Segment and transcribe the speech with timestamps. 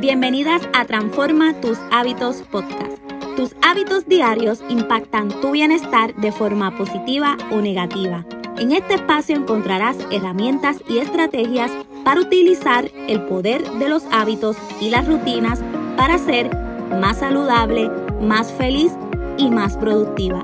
[0.00, 2.98] Bienvenidas a Transforma tus hábitos podcast.
[3.36, 8.24] Tus hábitos diarios impactan tu bienestar de forma positiva o negativa.
[8.56, 11.70] En este espacio encontrarás herramientas y estrategias
[12.02, 15.60] para utilizar el poder de los hábitos y las rutinas
[15.98, 16.48] para ser
[16.98, 17.90] más saludable,
[18.22, 18.92] más feliz
[19.36, 20.42] y más productiva.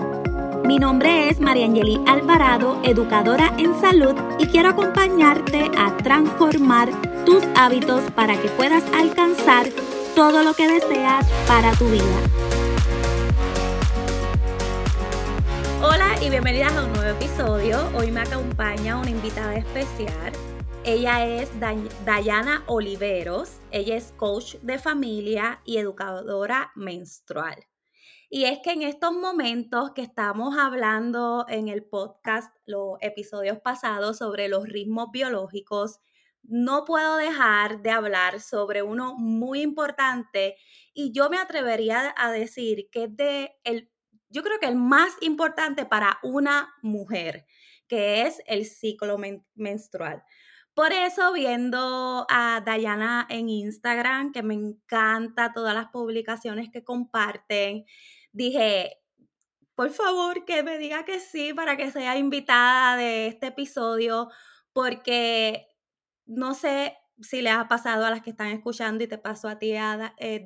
[0.66, 6.90] Mi nombre es María Angeli Alvarado, educadora en salud y quiero acompañarte a transformar
[7.26, 9.66] tus hábitos para que puedas alcanzar
[10.14, 12.04] todo lo que deseas para tu vida.
[15.82, 17.90] Hola y bienvenidas a un nuevo episodio.
[17.96, 20.32] Hoy me acompaña una invitada especial.
[20.84, 21.50] Ella es
[22.04, 23.56] Dayana Oliveros.
[23.72, 27.56] Ella es coach de familia y educadora menstrual.
[28.30, 34.18] Y es que en estos momentos que estamos hablando en el podcast, los episodios pasados
[34.18, 35.98] sobre los ritmos biológicos,
[36.48, 40.56] no puedo dejar de hablar sobre uno muy importante
[40.94, 43.90] y yo me atrevería a decir que es de el,
[44.28, 47.46] yo creo que el más importante para una mujer,
[47.88, 49.18] que es el ciclo
[49.54, 50.22] menstrual.
[50.74, 57.86] Por eso, viendo a Dayana en Instagram, que me encanta todas las publicaciones que comparten,
[58.32, 58.98] dije,
[59.74, 64.28] por favor, que me diga que sí para que sea invitada de este episodio,
[64.72, 65.66] porque
[66.26, 69.58] no sé si le ha pasado a las que están escuchando y te pasó a
[69.58, 70.44] ti, a eh,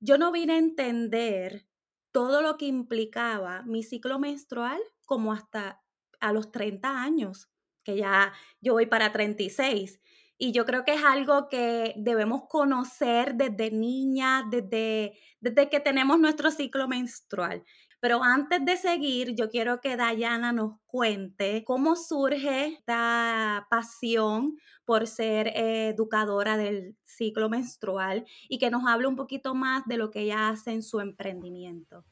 [0.00, 1.66] yo no vine a entender
[2.12, 5.82] todo lo que implicaba mi ciclo menstrual como hasta
[6.20, 7.50] a los 30 años,
[7.84, 10.00] que ya yo voy para 36.
[10.40, 16.20] Y yo creo que es algo que debemos conocer desde niña, desde, desde que tenemos
[16.20, 17.64] nuestro ciclo menstrual.
[18.00, 25.06] Pero antes de seguir, yo quiero que Dayana nos cuente cómo surge esta pasión por
[25.06, 30.20] ser educadora del ciclo menstrual y que nos hable un poquito más de lo que
[30.20, 32.04] ella hace en su emprendimiento.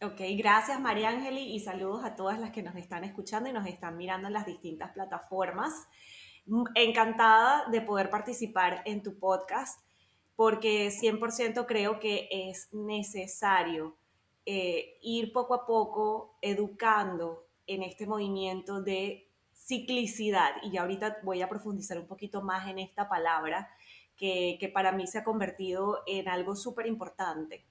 [0.00, 3.66] Ok, gracias María Ángeli y saludos a todas las que nos están escuchando y nos
[3.66, 5.86] están mirando en las distintas plataformas.
[6.46, 9.80] Mm, encantada de poder participar en tu podcast
[10.34, 13.96] porque 100% creo que es necesario
[14.44, 20.54] eh, ir poco a poco educando en este movimiento de ciclicidad.
[20.62, 23.70] Y ya ahorita voy a profundizar un poquito más en esta palabra
[24.16, 27.64] que, para mí se ha convertido en algo súper importante.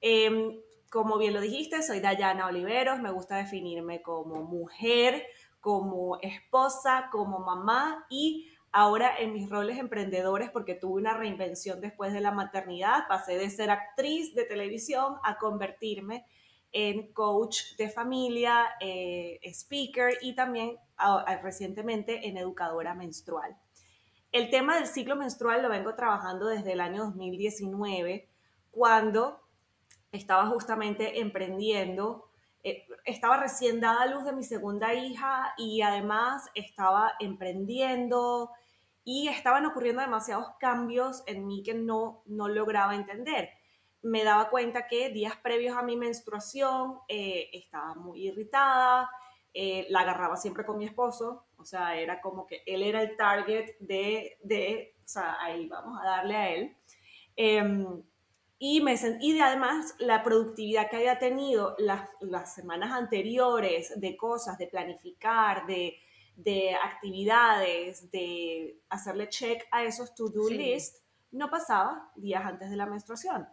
[0.00, 0.58] Em,
[0.90, 5.26] como bien lo dijiste, soy Dayana Oliveros, me gusta definirme como mujer,
[5.60, 12.12] como esposa, como mamá y ahora en mis roles emprendedores, porque tuve una reinvención después
[12.12, 16.26] de la maternidad, pasé de ser actriz de televisión a convertirme
[16.72, 20.76] en coach de familia, eh, speaker y también
[21.42, 23.56] recientemente en educadora menstrual.
[24.30, 28.28] El tema del ciclo menstrual lo vengo trabajando desde el año 2019,
[28.72, 29.40] cuando
[30.12, 32.26] estaba justamente emprendiendo
[32.68, 38.50] eh, estaba recién dada a luz de mi segunda hija y además estaba emprendiendo,
[39.08, 43.50] y estaban ocurriendo demasiados cambios en mí que no, no lograba entender.
[44.02, 49.08] Me daba cuenta que días previos a mi menstruación eh, estaba muy irritada,
[49.54, 53.16] eh, la agarraba siempre con mi esposo, o sea, era como que él era el
[53.16, 56.76] target de, de o sea, ahí vamos a darle a él.
[57.36, 58.02] Em,
[58.58, 64.58] y, me, y además la productividad que había tenido las, las semanas anteriores de cosas,
[64.58, 65.96] de planificar, de,
[66.36, 70.98] de actividades, de hacerle check a esos to-do list,
[71.32, 73.48] no pasaba días antes de la menstruación.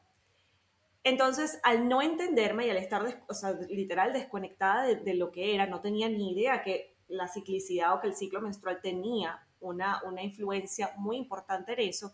[1.04, 5.66] Entonces, al no entenderme y al estar, o sea, literal desconectada de, lo que era,
[5.66, 10.22] no tenía ni idea que la ciclicidad o que el ciclo menstrual tenía una, una
[10.22, 12.14] influencia muy importante en eso,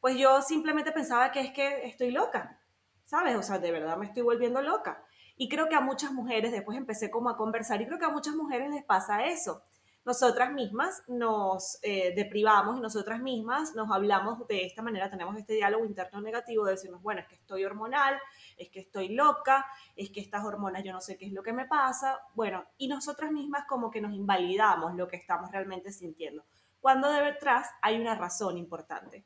[0.00, 2.60] pues yo simplemente pensaba que es que estoy loca,
[3.04, 3.36] ¿sabes?
[3.36, 5.04] O sea, de verdad me estoy volviendo loca.
[5.36, 8.10] Y creo que a muchas mujeres, después empecé como a conversar, y creo que a
[8.10, 9.62] muchas mujeres les pasa eso
[10.04, 15.54] nosotras mismas nos eh, deprivamos y nosotras mismas nos hablamos de esta manera, tenemos este
[15.54, 18.18] diálogo interno negativo de decirnos, bueno, es que estoy hormonal,
[18.58, 19.66] es que estoy loca,
[19.96, 22.88] es que estas hormonas yo no sé qué es lo que me pasa, bueno, y
[22.88, 26.44] nosotras mismas como que nos invalidamos lo que estamos realmente sintiendo,
[26.80, 29.24] cuando de detrás hay una razón importante.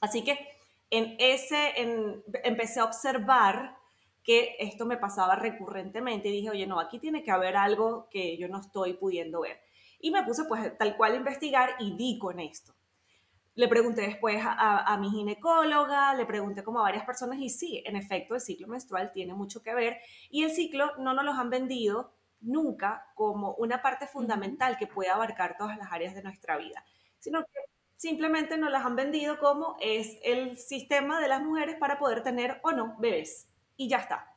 [0.00, 0.38] Así que
[0.90, 1.72] en ese,
[2.44, 3.76] empecé a observar
[4.22, 8.36] que esto me pasaba recurrentemente y dije, oye, no, aquí tiene que haber algo que
[8.36, 9.65] yo no estoy pudiendo ver.
[10.00, 12.74] Y me puse pues tal cual a investigar y di con esto.
[13.54, 17.96] Le pregunté después a, mi ginecóloga, le pregunté como a varias personas y sí, en
[17.96, 19.96] efecto, el ciclo menstrual tiene mucho que ver
[20.30, 22.12] y el ciclo no nos los han vendido
[22.42, 26.84] nunca como una parte fundamental que puede abarcar todas las áreas de nuestra vida,
[27.18, 27.60] sino que
[27.96, 32.60] simplemente nos las han vendido como es el sistema de las mujeres para poder tener
[32.62, 33.48] o no bebés.
[33.74, 34.35] Y ya está.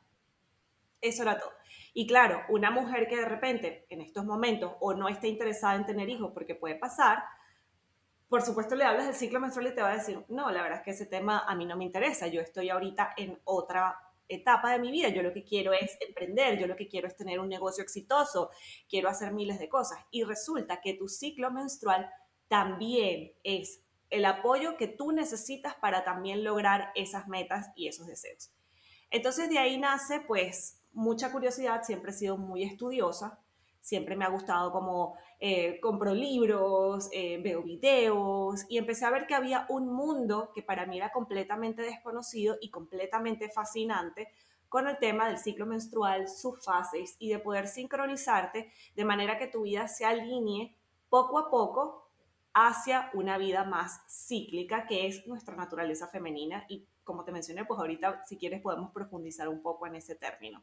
[1.00, 1.52] Eso era todo.
[1.92, 5.86] Y claro, una mujer que de repente en estos momentos o no esté interesada en
[5.86, 7.22] tener hijos, porque puede pasar,
[8.28, 10.78] por supuesto le hablas del ciclo menstrual y te va a decir, no, la verdad
[10.78, 13.96] es que ese tema a mí no me interesa, yo estoy ahorita en otra
[14.28, 17.16] etapa de mi vida, yo lo que quiero es emprender, yo lo que quiero es
[17.16, 18.50] tener un negocio exitoso,
[18.88, 19.98] quiero hacer miles de cosas.
[20.12, 22.08] Y resulta que tu ciclo menstrual
[22.46, 28.52] también es el apoyo que tú necesitas para también lograr esas metas y esos deseos.
[29.10, 33.38] Entonces de ahí nace pues mucha curiosidad, siempre he sido muy estudiosa,
[33.80, 39.26] siempre me ha gustado como eh, compro libros, eh, veo videos y empecé a ver
[39.26, 44.28] que había un mundo que para mí era completamente desconocido y completamente fascinante
[44.68, 49.48] con el tema del ciclo menstrual, sus fases y de poder sincronizarte de manera que
[49.48, 50.76] tu vida se alinee
[51.08, 52.08] poco a poco
[52.54, 56.66] hacia una vida más cíclica, que es nuestra naturaleza femenina.
[56.68, 60.62] Y como te mencioné, pues ahorita si quieres podemos profundizar un poco en ese término.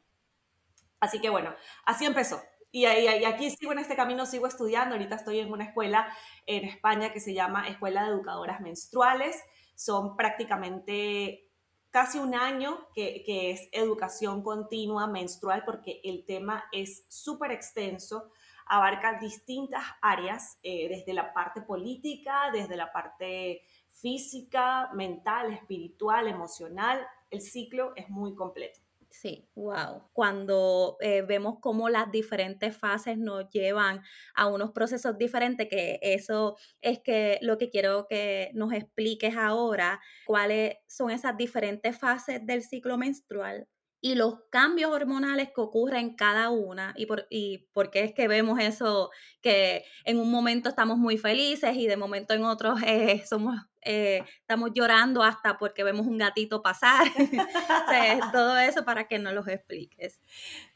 [1.00, 1.54] Así que bueno,
[1.86, 2.42] así empezó.
[2.72, 4.96] Y, aquí sigo en este camino, sigo estudiando.
[4.96, 6.08] Ahorita estoy en una escuela
[6.46, 9.42] en España que se llama Escuela de Educadoras Menstruales.
[9.76, 11.48] Son prácticamente
[11.90, 18.32] casi un año que, es educación continua menstrual porque el tema es súper extenso,
[18.66, 27.08] abarca distintas áreas, eh, desde la parte política, desde la parte física, mental, espiritual, emocional.
[27.32, 28.87] El ciclo es muy completo.
[29.10, 30.10] Sí, wow.
[30.14, 34.02] Cuando eh, vemos cómo las diferentes fases nos llevan
[34.36, 40.02] a unos procesos diferentes, que eso es que lo que quiero que nos expliques ahora,
[40.24, 43.68] cuáles son esas diferentes fases del ciclo menstrual
[44.00, 48.14] y los cambios hormonales que ocurren en cada una y por, y por qué es
[48.14, 49.10] que vemos eso,
[49.42, 54.24] que en un momento estamos muy felices y de momento en otros eh, somos, eh,
[54.40, 57.08] estamos llorando hasta porque vemos un gatito pasar.
[58.32, 60.22] todo eso para que nos los expliques.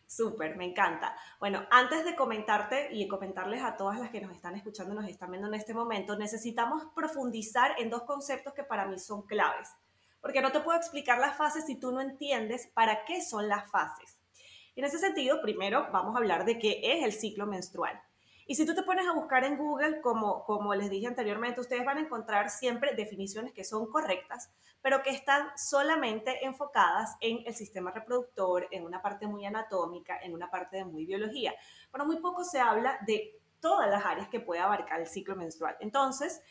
[0.08, 1.16] Súper, me encanta.
[1.40, 5.32] Bueno, antes de comentarte y comentarles a todas las que nos están escuchando nos están
[5.32, 9.70] viendo en este momento, necesitamos profundizar en dos conceptos que para mí son claves
[10.22, 13.70] porque no te puedo explicar las fases si tú no entiendes para qué son las
[13.70, 14.18] fases.
[14.76, 18.02] En ese sentido, primero vamos a hablar de qué es el ciclo menstrual.
[18.48, 21.86] Y si tú te pones a buscar en Google, como, como les dije anteriormente, ustedes
[21.86, 24.50] van a encontrar siempre definiciones que son correctas,
[24.82, 30.34] pero que están solamente enfocadas en el sistema reproductor, en una parte muy anatómica, en
[30.34, 31.54] una parte de muy biología.
[31.92, 35.78] Pero muy poco se habla de todas las áreas que puede abarcar el ciclo menstrual.
[35.80, 36.42] Entonces,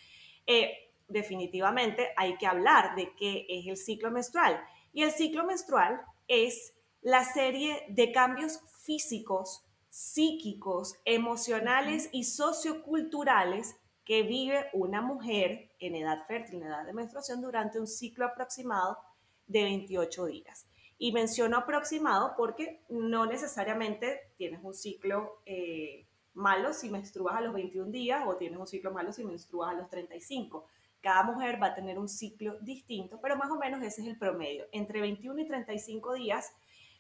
[0.47, 4.61] eh, definitivamente hay que hablar de qué es el ciclo menstrual.
[4.93, 14.23] Y el ciclo menstrual es la serie de cambios físicos, psíquicos, emocionales y socioculturales que
[14.23, 18.99] vive una mujer en edad fértil, en edad de menstruación, durante un ciclo aproximado
[19.47, 20.67] de 28 días.
[20.99, 27.55] Y menciono aproximado porque no necesariamente tienes un ciclo eh, malo si menstruas a los
[27.55, 30.67] 21 días o tienes un ciclo malo si menstruas a los 35
[31.01, 34.19] cada mujer va a tener un ciclo distinto, pero más o menos ese es el
[34.19, 34.67] promedio.
[34.73, 36.53] Entre 21 y 35 días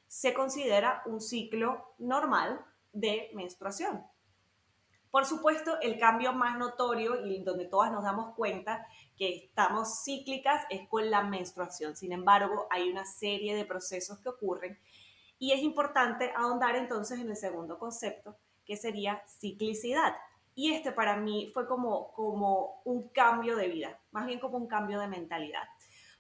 [0.06, 4.04] se considera un ciclo normal de menstruación.
[5.10, 8.86] Por supuesto, el cambio más notorio y donde todas nos damos cuenta
[9.16, 11.96] que estamos cíclicas es con la menstruación.
[11.96, 14.78] Sin embargo, hay una serie de procesos que ocurren
[15.38, 20.14] y es importante ahondar entonces en el segundo concepto, que sería ciclicidad.
[20.54, 24.66] Y este para mí fue como, como un cambio de vida, más bien como un
[24.66, 25.62] cambio de mentalidad.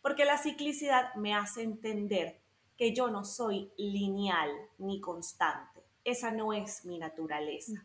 [0.02, 2.40] Porque la ciclicidad me hace entender
[2.76, 5.82] que yo no soy lineal ni constante.
[6.04, 7.84] Esa no es mi naturaleza.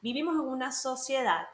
[0.00, 1.46] Vivimos en una sociedad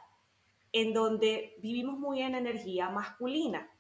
[0.72, 3.70] en donde vivimos muy en energía masculina.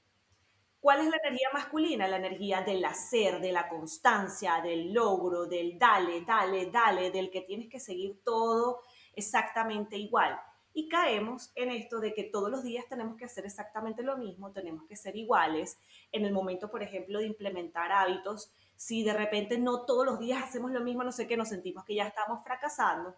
[0.80, 2.08] ¿Cuál es la energía masculina?
[2.08, 7.42] La energía del hacer, de la constancia, del logro, del dale, dale, dale, del que
[7.42, 8.80] tienes que seguir todo
[9.16, 10.38] exactamente igual.
[10.72, 14.52] Y caemos en esto de que todos los días tenemos que hacer exactamente lo mismo,
[14.52, 15.78] tenemos que ser iguales.
[16.12, 20.44] En el momento, por ejemplo, de implementar hábitos, si de repente no todos los días
[20.44, 23.16] hacemos lo mismo, no sé qué, nos sentimos que ya estamos fracasando.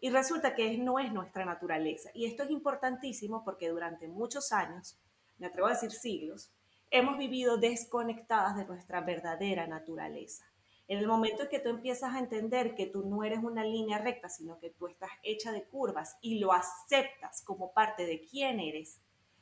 [0.00, 2.10] Y resulta que no es nuestra naturaleza.
[2.14, 4.98] Y esto es importantísimo porque durante muchos años,
[5.36, 6.50] me atrevo a decir siglos,
[6.90, 10.46] hemos vivido desconectadas de nuestra verdadera naturaleza.
[10.88, 13.98] En el momento en que tú empiezas a entender que tú no eres una línea
[13.98, 18.60] recta, sino que tú estás hecha de curvas y lo aceptas como parte de quién
[18.60, 19.00] eres,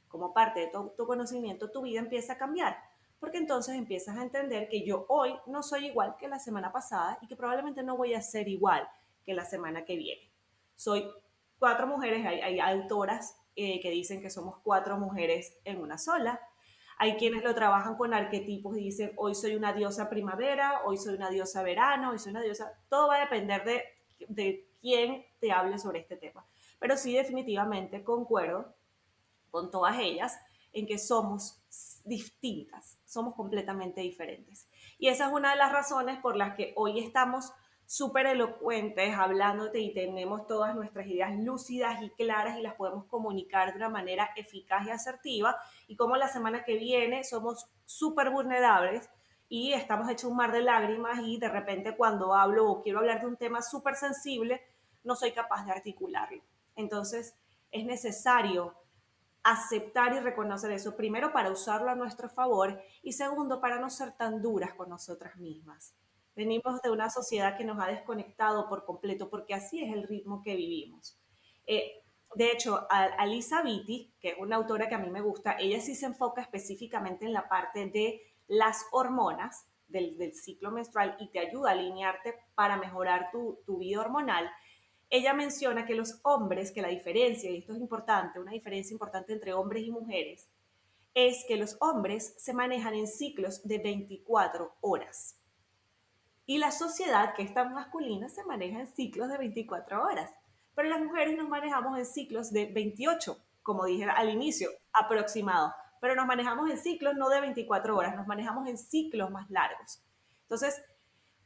[0.08, 2.76] como parte de tu, tu conocimiento, tu vida empieza a cambiar.
[3.20, 7.18] Porque entonces empiezas a entender que yo hoy no soy igual que la semana pasada
[7.20, 8.88] y que probablemente no voy a ser igual
[9.24, 10.30] que la semana que viene.
[10.76, 11.10] Soy
[11.58, 16.40] cuatro mujeres, hay, hay autoras eh, que dicen que somos cuatro mujeres en una sola.
[16.98, 21.14] Hay quienes lo trabajan con arquetipos y dicen, hoy soy una diosa primavera, hoy soy
[21.14, 22.72] una diosa verano, hoy soy una diosa...
[22.88, 23.84] Todo va a depender de,
[24.28, 26.44] de quién te hable sobre este tema.
[26.78, 28.74] Pero sí definitivamente concuerdo
[29.50, 30.38] con todas ellas
[30.72, 31.60] en que somos
[32.04, 34.68] distintas, somos completamente diferentes.
[34.98, 37.52] Y esa es una de las razones por las que hoy estamos
[37.86, 43.70] súper elocuentes hablándote y tenemos todas nuestras ideas lúcidas y claras y las podemos comunicar
[43.70, 45.56] de una manera eficaz y asertiva.
[45.86, 49.10] Y como la semana que viene somos súper vulnerables
[49.48, 53.20] y estamos hechos un mar de lágrimas y de repente cuando hablo o quiero hablar
[53.20, 54.62] de un tema súper sensible,
[55.02, 56.42] no soy capaz de articularlo.
[56.76, 57.36] Entonces
[57.70, 58.74] es necesario
[59.42, 64.12] aceptar y reconocer eso, primero para usarlo a nuestro favor y segundo para no ser
[64.12, 65.94] tan duras con nosotras mismas.
[66.36, 70.42] Venimos de una sociedad que nos ha desconectado por completo porque así es el ritmo
[70.42, 71.18] que vivimos.
[71.66, 72.02] Eh,
[72.34, 75.94] de hecho, Alisa Vitti, que es una autora que a mí me gusta, ella sí
[75.94, 81.70] se enfoca específicamente en la parte de las hormonas del, ciclo menstrual y te ayuda
[81.70, 84.50] a alinearte para mejorar tu, tu vida hormonal.
[85.10, 89.32] Ella menciona que los hombres, que la diferencia, y esto es importante, una diferencia importante
[89.32, 90.48] entre hombres y mujeres,
[91.14, 95.38] es que los hombres se manejan en ciclos de 24 horas.
[96.46, 100.30] Y la sociedad, que es tan masculina, se maneja en ciclos de 24 horas.
[100.74, 105.72] Pero las mujeres nos manejamos en ciclos de 28, como dije al inicio, aproximado.
[106.00, 110.02] Pero nos manejamos en ciclos no de 24 horas, nos manejamos en ciclos más largos.
[110.42, 110.82] Entonces,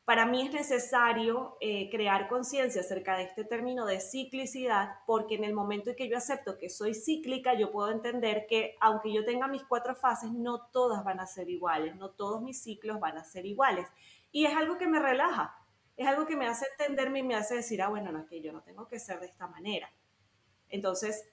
[0.08, 5.44] para mí es necesario eh, crear conciencia acerca de este término de ciclicidad, porque en
[5.44, 9.26] el momento en que yo acepto que soy cíclica, yo puedo entender que aunque yo
[9.26, 13.18] tenga mis cuatro fases, no todas van a ser iguales, no todos mis ciclos van
[13.18, 13.86] a ser iguales.
[14.30, 15.56] Y es algo que me relaja,
[15.96, 18.42] es algo que me hace entenderme y me hace decir, ah, bueno, no, es que
[18.42, 19.90] yo no tengo que ser de esta manera.
[20.68, 21.28] Entonces,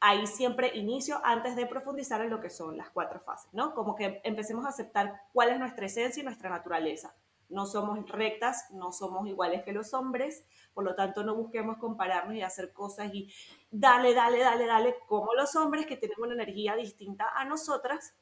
[0.00, 3.74] ahí siempre inicio antes de profundizar en lo que son las cuatro fases, ¿no?
[3.74, 7.14] Como que empecemos a aceptar cuál es nuestra esencia y nuestra naturaleza
[7.48, 12.34] no somos rectas, no somos iguales que los hombres, por lo tanto no busquemos compararnos
[12.34, 13.32] y hacer cosas y
[13.70, 18.14] dale, dale, dale, dale, como los hombres que tenemos una energía distinta a nosotras,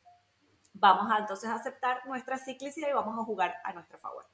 [0.82, 4.26] vamos a entonces aceptar nuestra ciclicidad y vamos a jugar a nuestro favor.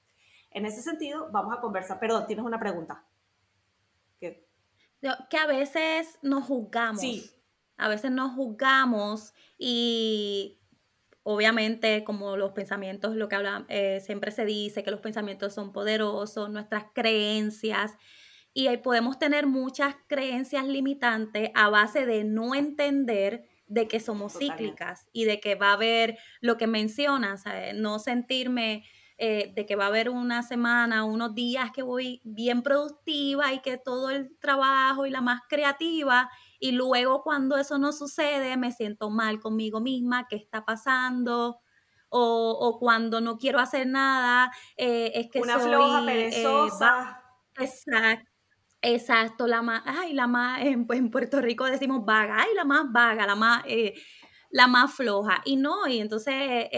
[0.51, 2.01] En ese sentido, vamos a conversar.
[2.01, 3.05] Perdón, tienes una pregunta.
[4.19, 7.01] Que a veces nos juzgamos.
[7.01, 7.31] Sí.
[7.77, 10.59] A veces nos juzgamos y
[11.23, 15.73] obviamente como los pensamientos, lo que habla, eh, siempre se dice que los pensamientos son
[15.73, 17.97] poderosos, nuestras creencias,
[18.55, 24.37] y ahí podemos tener muchas creencias limitantes a base de no entender de que somos
[24.39, 27.45] cíclicas y de que va a haber lo que mencionas,
[27.75, 28.85] no sentirme
[29.21, 33.61] eh, de que va a haber una semana, unos días que voy bien productiva y
[33.61, 38.71] que todo el trabajo y la más creativa y luego cuando eso no sucede me
[38.73, 41.59] siento mal conmigo misma, ¿qué está pasando?
[42.11, 47.23] O, cuando no quiero hacer nada, eh, es que Una floja, eh, perezosa.
[47.59, 48.28] exacto.
[48.81, 52.93] Exacto, la más, ay, la más, en, en, Puerto Rico decimos vaga, ay, la más
[52.93, 53.95] vaga, la más, eh,
[54.51, 55.43] la más floja.
[55.45, 56.69] Y no, y entonces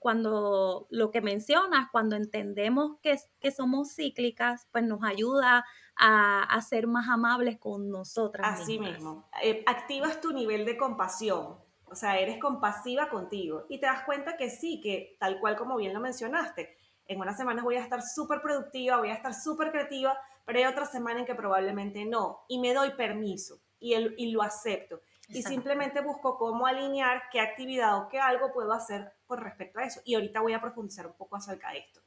[0.00, 5.64] cuando lo que mencionas, cuando entendemos que, que somos cíclicas, pues nos ayuda
[5.96, 8.60] a, ser más amables con nosotras.
[8.60, 9.28] Así mismo.
[9.42, 11.58] Eh, activas tu nivel de compasión.
[11.88, 15.76] O sea, eres compasiva contigo y te das cuenta que sí, que tal cual como
[15.76, 16.76] bien lo mencionaste,
[17.08, 20.64] en unas semanas voy a estar súper productiva, voy a estar súper creativa, pero hay
[20.66, 22.44] otra semana en que probablemente no.
[22.48, 25.00] Y me doy permiso y, el, y lo acepto.
[25.28, 29.84] Y simplemente busco cómo alinear qué actividad o qué algo puedo hacer con respecto a
[29.84, 30.00] eso.
[30.04, 32.00] Y ahorita voy a profundizar un poco acerca de esto.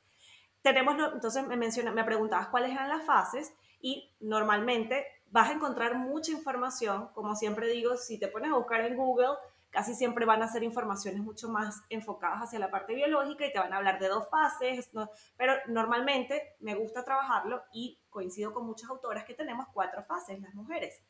[0.61, 5.95] Tenemos, entonces me, menciona, me preguntabas cuáles eran las fases y normalmente vas a encontrar
[5.95, 9.37] mucha información, como siempre digo, si te pones a buscar en Google,
[9.69, 13.59] casi siempre van a ser informaciones mucho más enfocadas hacia la parte biológica y te
[13.59, 14.91] van a hablar de dos fases,
[15.37, 20.53] pero normalmente me gusta trabajarlo y coincido con muchas autoras que tenemos cuatro fases, las
[20.53, 21.01] mujeres.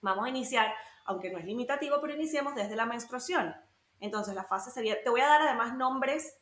[0.00, 0.72] Vamos a iniciar,
[1.04, 3.54] aunque no es limitativo, pero iniciemos desde la menstruación.
[4.00, 6.36] Entonces la fase sería, te voy a dar además nombres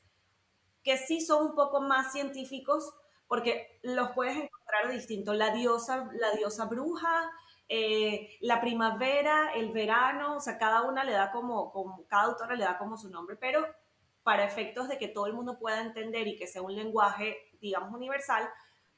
[0.82, 2.92] que sí son un poco más científicos,
[3.28, 5.36] porque los puedes encontrar distintos.
[5.36, 7.30] La diosa, la diosa bruja,
[7.68, 12.54] eh, la primavera, el verano, o sea, cada una le da como, como, cada autora
[12.54, 13.66] le da como su nombre, pero
[14.22, 17.92] para efectos de que todo el mundo pueda entender y que sea un lenguaje, digamos,
[17.92, 18.48] universal,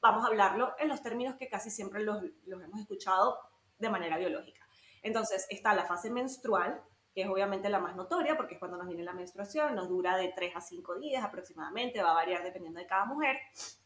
[0.01, 3.39] vamos a hablarlo en los términos que casi siempre los, hemos escuchado
[3.79, 4.65] de manera biológica.
[5.01, 6.81] Entonces, está la fase menstrual,
[7.13, 10.17] que es obviamente la más notoria, porque es cuando nos viene la menstruación, nos dura
[10.17, 13.37] de 3 a 5 días aproximadamente, va a variar dependiendo de cada mujer.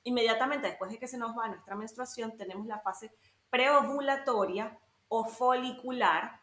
[0.04, 3.14] Inmediatamente después de que se nos va nuestra menstruación, tenemos la fase
[3.50, 4.78] preovulatoria
[5.08, 6.42] o folicular,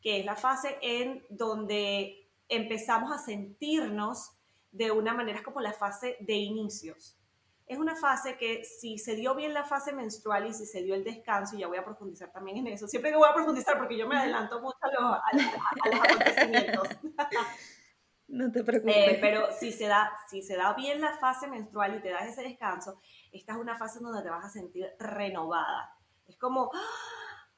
[0.00, 4.32] que es la fase en donde empezamos a sentirnos
[4.72, 7.16] de una manera como la fase de inicios.
[7.66, 10.94] Es una fase que si se dio bien la fase menstrual y si se dio
[10.94, 13.78] el descanso, y ya voy a profundizar también en eso, siempre que voy a profundizar
[13.78, 16.88] porque yo me adelanto mucho a los, a acontecimientos.
[18.32, 18.94] No te preocupes.
[18.96, 22.28] Eh, pero si se, da, si se da bien la fase menstrual y te das
[22.28, 23.00] ese descanso,
[23.32, 25.96] esta es una fase en donde te vas a sentir renovada.
[26.30, 26.70] Es como,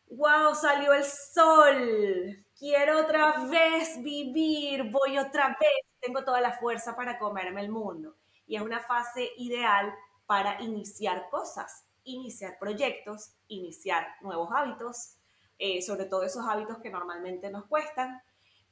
[0.09, 6.97] wow, salió el sol, quiero otra vez vivir, voy otra vez, tengo toda la fuerza
[6.97, 8.17] para comerme el mundo.
[8.47, 15.19] Y es una fase ideal para iniciar cosas, iniciar proyectos, iniciar nuevos hábitos,
[15.59, 18.23] eh, sobre todo esos hábitos que normalmente nos cuestan.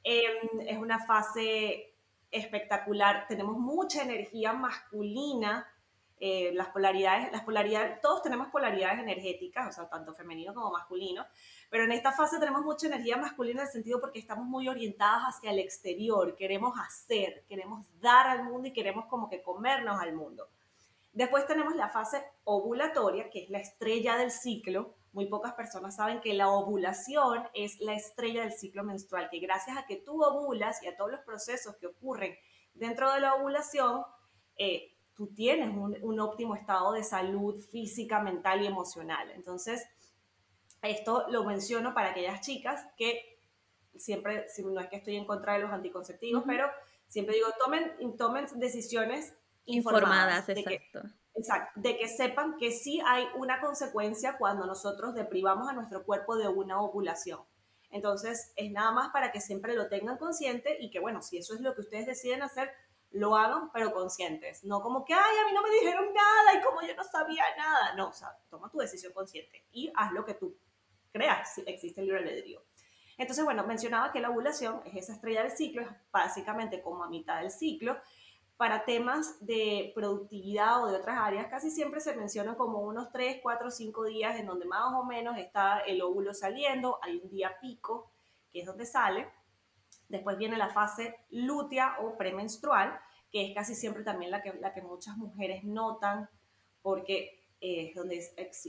[0.01, 1.95] Em, es una fase
[2.31, 5.70] espectacular, tenemos mucha energía masculina,
[6.23, 11.25] eh, las polaridades, las polaridades, todos tenemos polaridades energéticas, o sea, tanto femenino como masculino,
[11.71, 15.23] pero en esta fase tenemos mucha energía masculina en el sentido porque estamos muy orientadas
[15.23, 20.13] hacia el exterior, queremos hacer, queremos dar al mundo y queremos como que comernos al
[20.13, 20.47] mundo.
[21.11, 26.21] Después tenemos la fase ovulatoria, que es la estrella del ciclo, muy pocas personas saben
[26.21, 30.83] que la ovulación es la estrella del ciclo menstrual, que gracias a que tú ovulas
[30.83, 32.37] y a todos los procesos que ocurren
[32.75, 34.03] dentro de la ovulación,
[34.55, 39.29] eh, tú tienes un, óptimo estado de salud física, mental y emocional.
[39.31, 39.85] Entonces,
[40.81, 43.39] esto lo menciono para aquellas chicas que
[43.95, 46.67] siempre, no es que estoy en contra de los anticonceptivos, pero
[47.07, 50.47] siempre digo, tomen, tomen decisiones informadas.
[50.49, 51.01] exacto.
[51.33, 56.35] Exacto, de que sepan que sí hay una consecuencia cuando nosotros deprivamos a nuestro cuerpo
[56.35, 57.39] de una ovulación.
[57.89, 61.53] Entonces, es nada más para que siempre lo tengan consciente y que, bueno, si eso
[61.53, 62.71] es lo que ustedes deciden hacer,
[63.11, 64.63] lo hagan, pero conscientes.
[64.63, 67.43] No como que, ay, a mí no me dijeron nada y como yo no sabía
[67.57, 67.93] nada.
[67.95, 70.55] No, o sea, toma tu decisión consciente y haz lo que tú
[71.11, 72.63] creas, si existe el libre albedrío.
[73.17, 77.09] Entonces, bueno, mencionaba que la ovulación es esa estrella del ciclo, es básicamente como a
[77.09, 77.97] mitad del ciclo,
[78.57, 83.39] para temas de productividad o de otras áreas, casi siempre se mencionan como unos 3,
[83.41, 87.57] 4, 5 días en donde más o menos está el óvulo saliendo, hay un día
[87.59, 88.11] pico,
[88.51, 89.27] que es donde sale.
[90.11, 92.99] Después viene la fase lútea o premenstrual,
[93.31, 96.29] que es casi siempre también la que, la que muchas mujeres notan,
[96.81, 98.21] porque es donde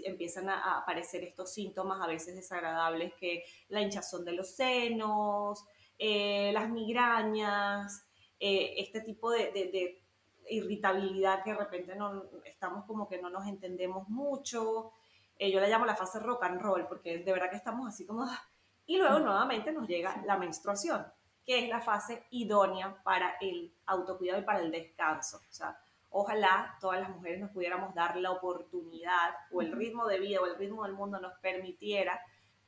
[0.05, 5.65] empiezan a aparecer estos síntomas a veces desagradables, que la hinchazón de los senos,
[5.99, 8.07] eh, las migrañas,
[8.39, 9.99] eh, este tipo de,
[10.49, 14.93] irritabilidad que de repente no, estamos como que no nos entendemos mucho.
[15.39, 18.05] Eh, yo la llamo la fase rock and roll, porque de verdad que estamos así
[18.05, 18.27] como...
[18.85, 21.07] Y luego nuevamente nos llega la menstruación,
[21.45, 25.39] que es la fase idónea para el autocuidado y para el descanso.
[25.39, 25.79] O sea,
[26.11, 30.47] ojalá todas las mujeres nos pudiéramos dar la oportunidad o el ritmo de vida o
[30.47, 32.21] el ritmo del mundo nos permitiera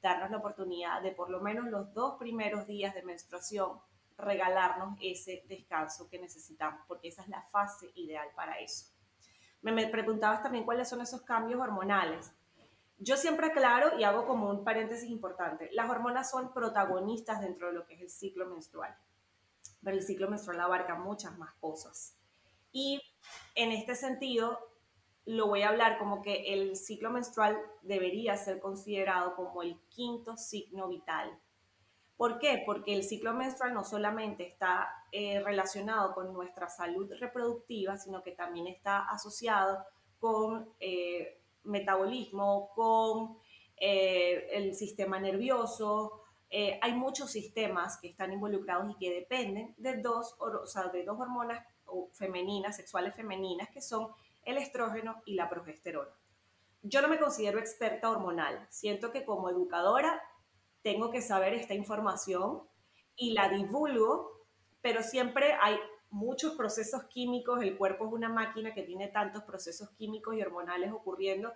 [0.02, 3.80] darnos la oportunidad de por lo menos los dos primeros días de menstruación
[4.16, 8.86] regalarnos ese descanso que necesitamos, porque esa es la fase ideal para eso.
[9.62, 12.32] Me, me preguntabas también cuáles son esos cambios hormonales.
[12.98, 15.68] Yo siempre aclaro y hago como un paréntesis importante.
[15.72, 18.96] Las hormonas son protagonistas dentro de lo que es el ciclo menstrual,
[19.82, 22.16] pero el ciclo menstrual abarca muchas más cosas.
[22.72, 23.00] Y
[23.54, 24.58] en este sentido,
[25.26, 30.36] lo voy a hablar como que el ciclo menstrual debería ser considerado como el quinto
[30.36, 31.40] signo vital
[32.16, 32.62] ¿Por qué?
[32.64, 38.32] Porque el ciclo menstrual no solamente está eh, relacionado con nuestra salud reproductiva, sino que
[38.32, 39.84] también está asociado
[40.20, 43.38] con eh, metabolismo, con
[43.76, 46.20] eh, el sistema nervioso.
[46.80, 51.18] hay muchos sistemas que están involucrados y que dependen de dos, o sea, de dos
[51.18, 51.64] hormonas
[52.12, 54.08] femeninas, sexuales femeninas, que son
[54.44, 56.10] el estrógeno y la progesterona.
[56.82, 58.66] Yo no me considero experta hormonal.
[58.70, 60.22] Siento que como educadora
[60.82, 62.62] tengo que saber esta información
[63.16, 64.46] y la divulgo,
[64.82, 65.78] pero siempre hay
[66.14, 70.92] muchos procesos químicos, el cuerpo es una máquina que tiene tantos procesos químicos y hormonales
[70.92, 71.52] ocurriendo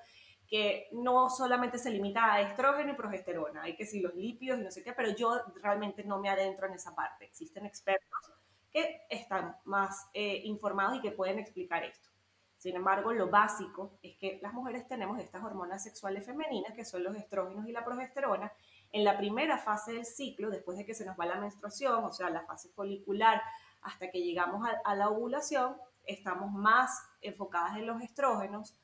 [0.48, 4.62] que no solamente se limita a estrógeno y progesterona, hay que decir los lípidos y
[4.62, 7.26] no sé qué, pero yo realmente no me adentro en esa parte.
[7.26, 8.32] Existen expertos
[8.72, 12.08] que están más eh, informados y que pueden explicar esto.
[12.56, 17.04] Sin embargo, lo básico es que las mujeres tenemos estas hormonas sexuales femeninas, que son
[17.04, 18.52] los estrógenos y la progesterona,
[18.90, 22.12] en la primera fase del ciclo, después de que se nos va la menstruación, o
[22.12, 23.40] sea, la fase folicular,
[23.82, 28.74] hasta que llegamos a, la ovulación, estamos más enfocadas en los estrógenos.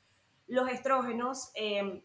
[0.47, 2.03] Los estrógenos em,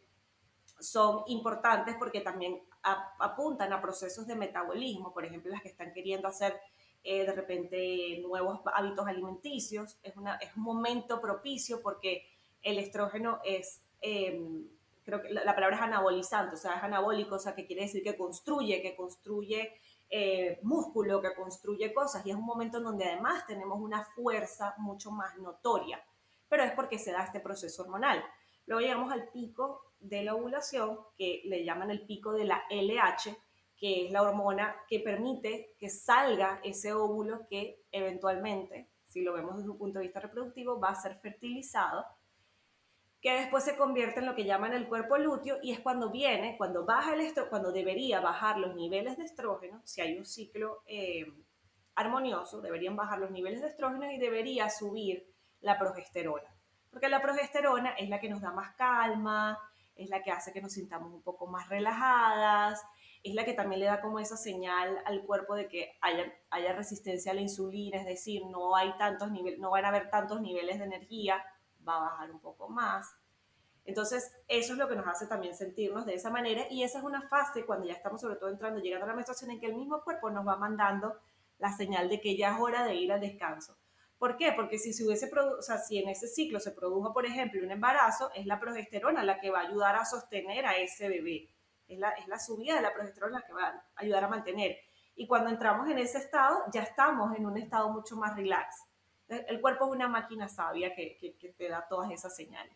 [0.80, 6.28] son importantes porque también apuntan a procesos de metabolismo, por ejemplo, las que están queriendo
[6.28, 6.60] hacer
[7.04, 9.97] eh, de repente nuevos hábitos alimenticios.
[10.04, 12.25] Es, un momento propicio porque
[12.62, 13.82] el estrógeno es...
[14.02, 14.67] Em,
[15.04, 18.04] creo que la, palabra es anabolizante, o sea, es anabólico, o sea, que quiere decir
[18.04, 19.73] que construye, que construye
[20.10, 24.74] eh, músculo que construye cosas y es un momento en donde además tenemos una fuerza
[24.78, 26.04] mucho más notoria,
[26.48, 28.24] pero es porque se da este proceso hormonal.
[28.65, 33.38] Luego llegamos al pico de la ovulación, que le llaman el pico de la LH,
[33.78, 39.58] que es la hormona que permite que salga ese óvulo que eventualmente, si lo vemos
[39.58, 42.06] desde un punto de vista reproductivo, va a ser fertilizado,
[43.22, 46.58] que después se convierte en lo que llaman el cuerpo lúteo y es cuando viene,
[46.58, 50.84] cuando baja el estrógeno, cuando debería bajar los niveles de estrógeno, si hay un ciclo
[50.86, 51.26] eh,
[51.96, 55.28] armonioso, deberían bajar los niveles de estrógeno y debería subir
[55.60, 56.56] la progesterona.
[56.90, 59.60] Porque la progesterona es la que nos da más calma,
[59.96, 62.82] es la que hace que nos sintamos un poco más relajadas,
[63.22, 66.72] es la que también le da como esa señal al cuerpo de que haya, haya
[66.72, 70.42] resistencia a la insulina, es decir, no, hay tantos niveles, no van a haber tantos
[70.42, 71.44] niveles de energía,
[71.88, 73.15] va a bajar un poco más.
[73.86, 77.04] Entonces, eso es lo que nos hace también sentirnos de esa manera y esa es
[77.04, 79.76] una fase cuando ya estamos sobre todo entrando, llegando a la menstruación en que el
[79.76, 81.15] mismo cuerpo nos va mandando
[81.58, 83.78] la señal de que ya es hora de ir al descanso.
[84.20, 84.52] ¿Por qué?
[84.52, 87.72] Porque si, se hubiese o sea, si en ese ciclo se produjo, por ejemplo, un
[87.72, 91.50] embarazo, es la progesterona la que va a ayudar a sostener a ese bebé.
[91.88, 94.78] Es la, es la subida de la progesterona la que va a ayudar a mantener.
[95.15, 98.76] Y cuando entramos en ese estado, ya estamos en un estado mucho más relax.
[99.30, 102.74] El cuerpo es una máquina sabia que, que, te da todas esas señales.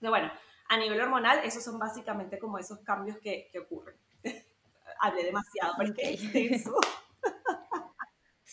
[0.00, 0.30] Pero bueno,
[0.68, 3.96] a nivel hormonal, esos son básicamente como esos cambios que, que ocurren.
[5.00, 6.64] Hablé demasiado porque es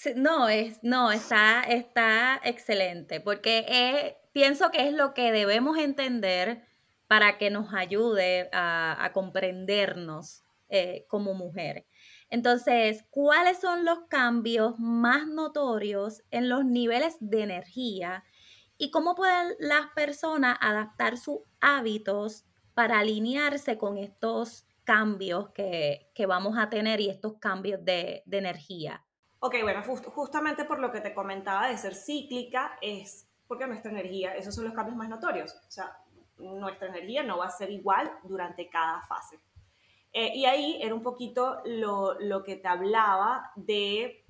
[0.16, 6.66] no, es, no, está, está excelente, porque pienso que es lo que debemos entender
[7.08, 11.86] para que nos ayude a, comprendernos eh, como mujer.
[12.32, 18.24] Entonces, ¿cuáles son los cambios más notorios en los niveles de energía
[18.78, 26.58] y cómo pueden las personas adaptar sus hábitos para alinearse con estos cambios que, vamos
[26.58, 29.06] a tener y estos cambios de energía?
[29.44, 34.36] Ok, bueno, justamente por lo que te comentaba de ser cíclica, es porque nuestra energía,
[34.36, 35.52] esos son los cambios más notorios.
[35.68, 35.98] O sea,
[36.38, 39.40] nuestra energía no va a ser igual durante cada fase.
[40.14, 44.26] Eh, y ahí era un poquito lo, lo que te hablaba de,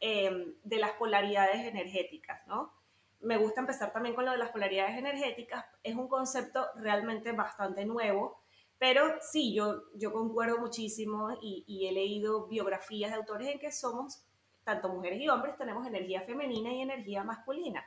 [0.00, 2.72] em, de las polaridades energéticas, ¿no?
[3.20, 5.64] Me gusta empezar también con lo de las polaridades energéticas.
[5.82, 8.40] Es un concepto realmente bastante nuevo,
[8.78, 13.72] pero sí, yo, yo concuerdo muchísimo y, y he leído biografías de autores en que
[13.72, 14.22] somos
[14.64, 17.86] tanto mujeres y hombres tenemos energía femenina y energía masculina.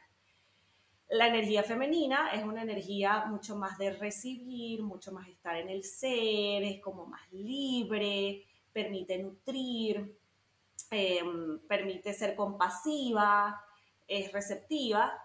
[1.09, 5.83] La energía femenina es una energía mucho más de recibir, mucho más estar en el
[5.83, 10.15] ser, es como más libre, permite nutrir,
[10.91, 13.59] em, permite ser compasiva,
[14.07, 15.19] es receptiva.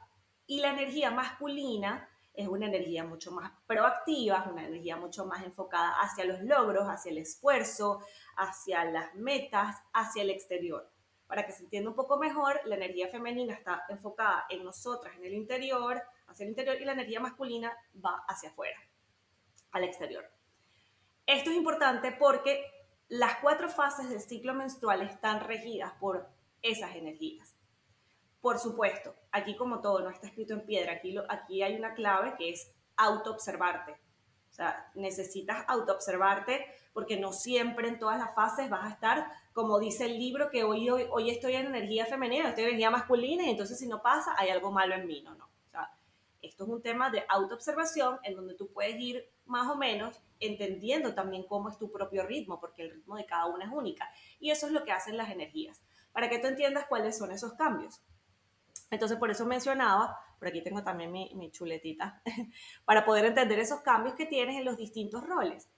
[0.46, 5.44] Y la energía masculina es una energía mucho más proactiva, es una energía mucho más
[5.44, 8.00] enfocada hacia los logros, hacia el esfuerzo,
[8.38, 10.93] hacia las metas, hacia el exterior
[11.26, 15.24] para que se entienda un poco mejor, la energía femenina está enfocada en nosotras, en
[15.24, 18.78] el interior, hacia el interior, y la energía masculina va hacia afuera,
[19.72, 20.30] al exterior.
[21.26, 22.64] Esto es importante porque
[23.08, 26.28] las cuatro fases del ciclo menstrual están regidas por
[26.62, 27.54] esas energías.
[28.40, 32.34] Por supuesto, aquí como todo no está escrito en piedra, aquí, aquí hay una clave
[32.36, 33.92] que es autoobservarte.
[33.92, 39.78] O sea, necesitas autoobservarte porque no siempre en todas las fases vas a estar como
[39.78, 43.44] dice el libro, que hoy, hoy, hoy estoy en energía femenina, estoy en energía masculina,
[43.44, 45.22] y entonces si no pasa, hay algo malo en mí.
[45.22, 45.44] No, no.
[45.44, 45.96] O sea,
[46.42, 51.14] esto es un tema de autoobservación en donde tú puedes ir más o menos entendiendo
[51.14, 54.10] también cómo es tu propio ritmo, porque el ritmo de cada una es única.
[54.40, 55.80] Y eso es lo que hacen las energías,
[56.12, 58.02] para que tú entiendas cuáles son esos cambios.
[58.90, 62.22] Entonces, por eso mencionaba, por aquí tengo también mi, mi chuletita,
[62.84, 65.70] para poder entender esos cambios que tienes en los distintos roles.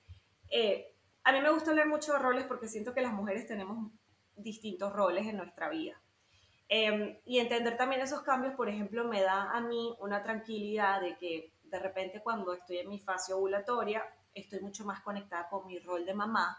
[0.48, 0.95] Eh,
[1.27, 3.91] a mí me gusta hablar mucho de roles porque siento que las mujeres tenemos
[4.37, 6.01] distintos roles en nuestra vida.
[6.69, 11.17] Em, y entender también esos cambios, por ejemplo, me da a mí una tranquilidad de
[11.17, 15.81] que de repente cuando estoy en mi fase ovulatoria, estoy mucho más conectada con mi
[15.81, 16.57] rol de mamá.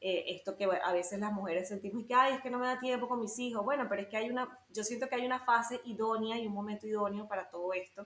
[0.00, 2.80] Eh, esto que a veces las mujeres sentimos que, ay, es que no me da
[2.80, 3.64] tiempo con mis hijos.
[3.64, 6.54] Bueno, pero es que hay una, yo siento que hay una fase idónea y un
[6.54, 8.04] momento idóneo para todo esto.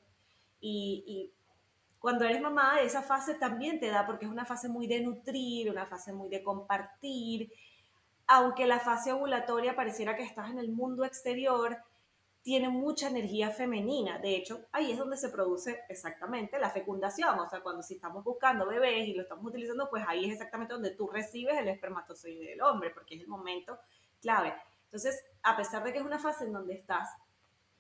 [0.61, 1.40] Y, y
[2.01, 5.71] cuando eres mamá, esa fase también te da, porque es una fase muy de nutrir,
[5.71, 7.53] una fase muy de compartir.
[8.27, 11.77] Aunque la fase ovulatoria pareciera que estás en el mundo exterior,
[12.43, 14.19] tiene mucha energía femenina.
[14.19, 17.39] De hecho, ahí es donde se produce exactamente la fecundación.
[17.39, 20.73] O sea, cuando si estamos buscando bebés y lo estamos utilizando, pues ahí es exactamente
[20.73, 23.79] donde tú recibes el espermatozoide del hombre, porque es el momento
[24.23, 24.55] clave.
[24.85, 27.11] Entonces, a pesar de que es una fase en donde estás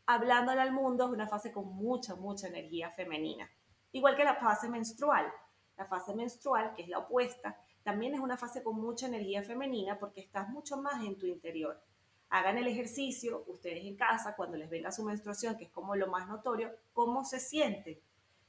[0.05, 3.51] hablándole al mundo, es una fase con mucha, mucha energía femenina.
[3.93, 5.33] Igual que la fase menstrual.
[5.77, 9.99] La fase menstrual, que es la opuesta, también es una fase con mucha energía femenina
[9.99, 11.81] porque estás mucho más en tu interior.
[12.29, 16.07] Hagan el ejercicio, ustedes en casa, cuando les venga su menstruación, que es como lo
[16.07, 17.99] más notorio, ¿cómo se sienten?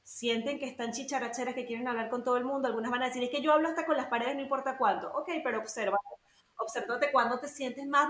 [0.02, 2.68] Sienten que están chicharacheras, que quieren hablar con todo el mundo.
[2.68, 5.12] Algunas van a decir, es que yo hablo hasta con las paredes, no importa cuánto.
[5.14, 5.98] Ok, pero observa,
[6.56, 8.08] obsérvate cuando te sientes más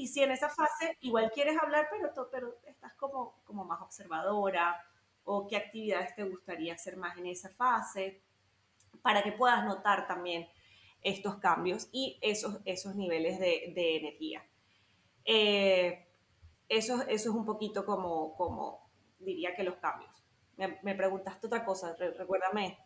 [0.00, 4.82] y si en esa fase igual quieres hablar, pero, pero estás como, como más observadora,
[5.32, 8.20] o qué actividades te gustaría hacer más en esa fase,
[9.00, 10.48] para que puedas notar también
[11.02, 14.44] estos cambios y esos, esos niveles de, de energía.
[15.24, 16.08] Eh,
[16.68, 18.90] eso, eso es un poquito como, como
[19.20, 20.10] diría que los cambios.
[20.56, 22.78] Me, me preguntaste otra cosa, recuérdame.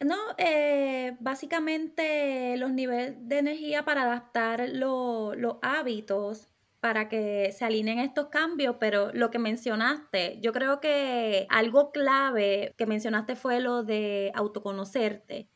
[0.00, 6.48] No, eh, básicamente los niveles de energía para adaptar los hábitos
[6.86, 12.72] para que se alineen estos cambios, pero lo que mencionaste, yo creo que algo clave
[12.78, 15.50] que mencionaste fue lo de autoconocerte.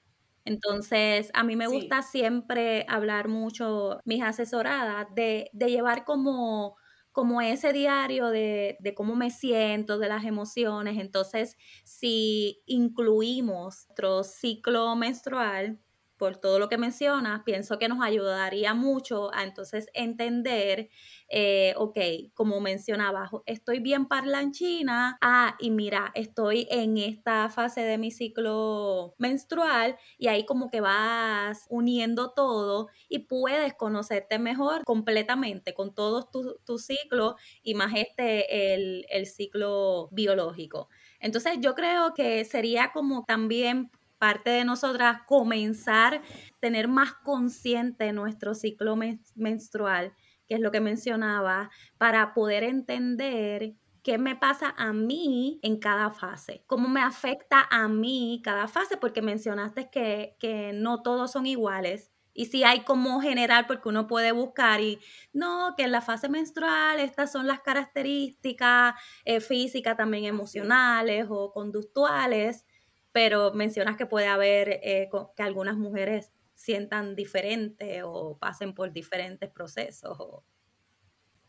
[0.44, 6.76] Entonces, a mí me gusta siempre hablar mucho, mis asesoradas, de, de llevar como
[7.12, 10.98] como ese diario de, cómo me siento, de las emociones.
[10.98, 15.78] Entonces, si incluimos nuestro ciclo menstrual,
[16.20, 20.90] por todo lo que mencionas, pienso que nos ayudaría mucho a entonces entender,
[21.30, 21.96] eh, ok,
[22.34, 29.14] como mencionaba, estoy bien parlanchina, ah, y mira, estoy en esta fase de mi ciclo
[29.16, 36.30] menstrual y ahí como que vas uniendo todo y puedes conocerte mejor completamente con todos
[36.30, 40.90] tus tu ciclos y más este, el, el ciclo biológico.
[41.18, 46.22] Entonces yo creo que sería como también parte de nosotras comenzar a
[46.60, 48.94] tener más consciente nuestro ciclo
[49.34, 50.12] menstrual,
[50.46, 56.10] que es lo que mencionaba, para poder entender qué me pasa a mí en cada
[56.10, 61.46] fase, cómo me afecta a mí cada fase, porque mencionaste que, que no todos son
[61.46, 62.12] iguales.
[62.34, 65.00] Y si hay como general, porque uno puede buscar y
[65.32, 71.52] no, que en la fase menstrual estas son las características eh, físicas, también emocionales o
[71.52, 72.66] conductuales
[73.12, 79.50] pero mencionas que puede haber eh, que algunas mujeres sientan diferente o pasen por diferentes
[79.50, 80.44] procesos.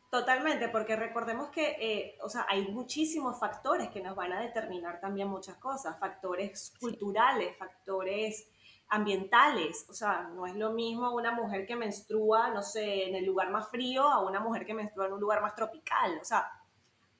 [0.10, 5.00] Totalmente, porque recordemos que, eh, o sea, hay muchísimos factores que nos van a determinar
[5.00, 8.50] también muchas cosas, factores culturales, factores
[8.89, 13.26] ambientales, o sea, no es lo mismo una mujer que menstrua, no sé, en el
[13.26, 16.45] lugar más frío a una mujer que menstrua en un lugar más tropical, o sea,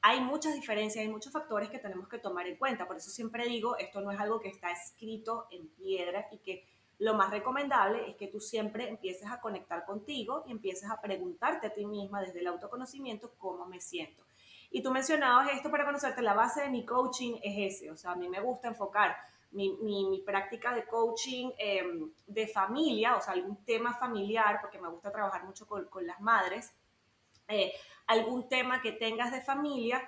[0.02, 2.88] hay muchas diferencias, hay muchos factores que tenemos que tomar en cuenta.
[2.88, 6.66] Por eso siempre digo, esto no es algo que está escrito en piedra y que
[6.98, 11.68] lo más recomendable es que tú siempre empieces a conectar contigo y empieces a preguntarte
[11.68, 14.24] a ti misma desde el autoconocimiento cómo me siento.
[14.70, 18.12] Y tú mencionabas esto para conocerte, la base de mi coaching es ese, o sea,
[18.12, 19.18] a mí me gusta enfocar
[19.52, 24.88] mi, mi, práctica de coaching em, de familia, o sea, algún tema familiar, porque me
[24.88, 26.72] gusta trabajar mucho con, con las madres,
[27.50, 27.74] eh,
[28.08, 30.02] algún tema que tengas de familia,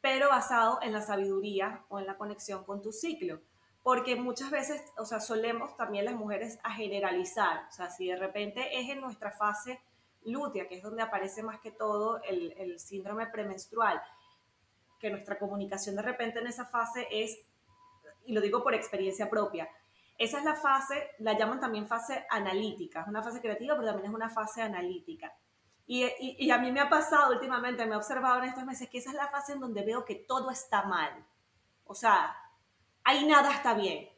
[0.00, 3.40] pero basado en la sabiduría o en la conexión con tu ciclo.
[3.82, 7.66] Porque muchas veces, o sea, solemos también las mujeres a generalizar.
[7.68, 9.80] O sea, si de repente es en nuestra fase
[10.24, 14.00] lútea, que es donde aparece más que todo el, el síndrome premenstrual,
[14.98, 17.38] que nuestra comunicación de repente en esa fase es,
[18.24, 19.68] y lo digo por experiencia propia,
[20.16, 24.10] esa es la fase, la llaman también fase analítica, es una fase creativa, pero también
[24.10, 25.34] es una fase analítica.
[25.86, 29.10] Y, a mí me ha pasado últimamente, me he observado en estos meses que esa
[29.10, 31.26] es la fase en donde veo que todo está mal.
[31.84, 32.34] O sea,
[33.04, 34.08] ahí nada está bien.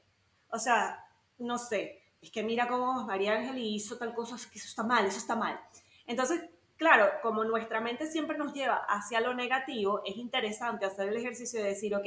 [0.51, 1.05] O sea,
[1.39, 4.85] no sé, es que mira cómo María Ángel hizo tal cosa, es que eso está
[4.85, 5.61] mal, eso está mal.
[6.07, 11.17] Entonces, claro, como nuestra mente siempre nos lleva hacia lo negativo, es interesante hacer el
[11.17, 12.07] ejercicio de decir, ok,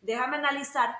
[0.00, 0.94] déjame analizar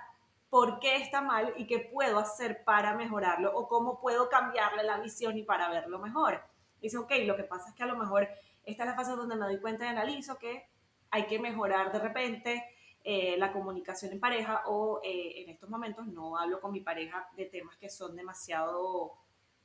[0.48, 4.98] por qué está mal y qué puedo hacer para mejorarlo o cómo puedo cambiarle la
[4.98, 6.49] visión y para verlo mejor
[6.82, 8.28] dice, ok, lo que pasa es que a lo mejor
[8.64, 10.68] esta es la fase donde me doy cuenta y analizo que
[11.10, 12.64] hay que mejorar de repente
[13.02, 17.28] eh, la comunicación en pareja o eh, en estos momentos no hablo con mi pareja
[17.36, 19.14] de temas que son demasiado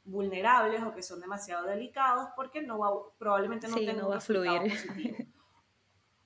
[0.06, 4.22] vulnerables o que son demasiado delicados porque no va, probablemente no tenga no va a
[4.22, 4.74] fluir.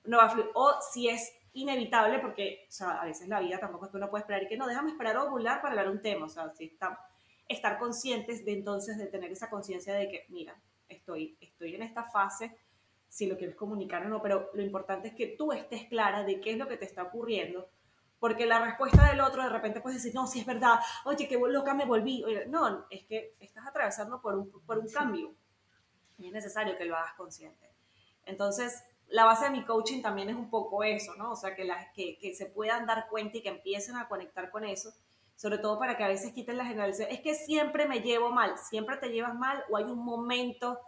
[0.04, 0.48] No va a fluir.
[0.54, 4.08] O si es inevitable porque o sea, a veces la vida tampoco es que uno
[4.08, 6.26] puede esperar y que no, déjame esperar o ovular para hablar un tema.
[6.26, 6.98] O sea, si está,
[7.48, 12.04] estar conscientes de entonces de tener esa conciencia de que, mira, estoy, estoy en esta
[12.04, 12.56] fase,
[13.08, 16.40] si lo quieres comunicar o no, pero lo importante es que tú estés clara de
[16.40, 17.70] qué es lo que te está ocurriendo,
[18.18, 21.38] porque la respuesta del otro de repente puedes decir, no, si es verdad, oye, qué
[21.38, 22.22] loca me volví.
[22.48, 25.34] No, es que estás atravesando por un, por un cambio
[26.18, 27.70] y es necesario que lo hagas consciente.
[28.26, 31.32] Entonces, la base de mi coaching también es un poco eso, ¿no?
[31.32, 34.50] O sea, que, la, que, que se puedan dar cuenta y que empiecen a conectar
[34.50, 34.92] con eso
[35.40, 37.08] sobre todo para que a veces quiten la generalización.
[37.10, 40.78] Es que siempre me llevo mal, siempre te llevas mal o hay un momento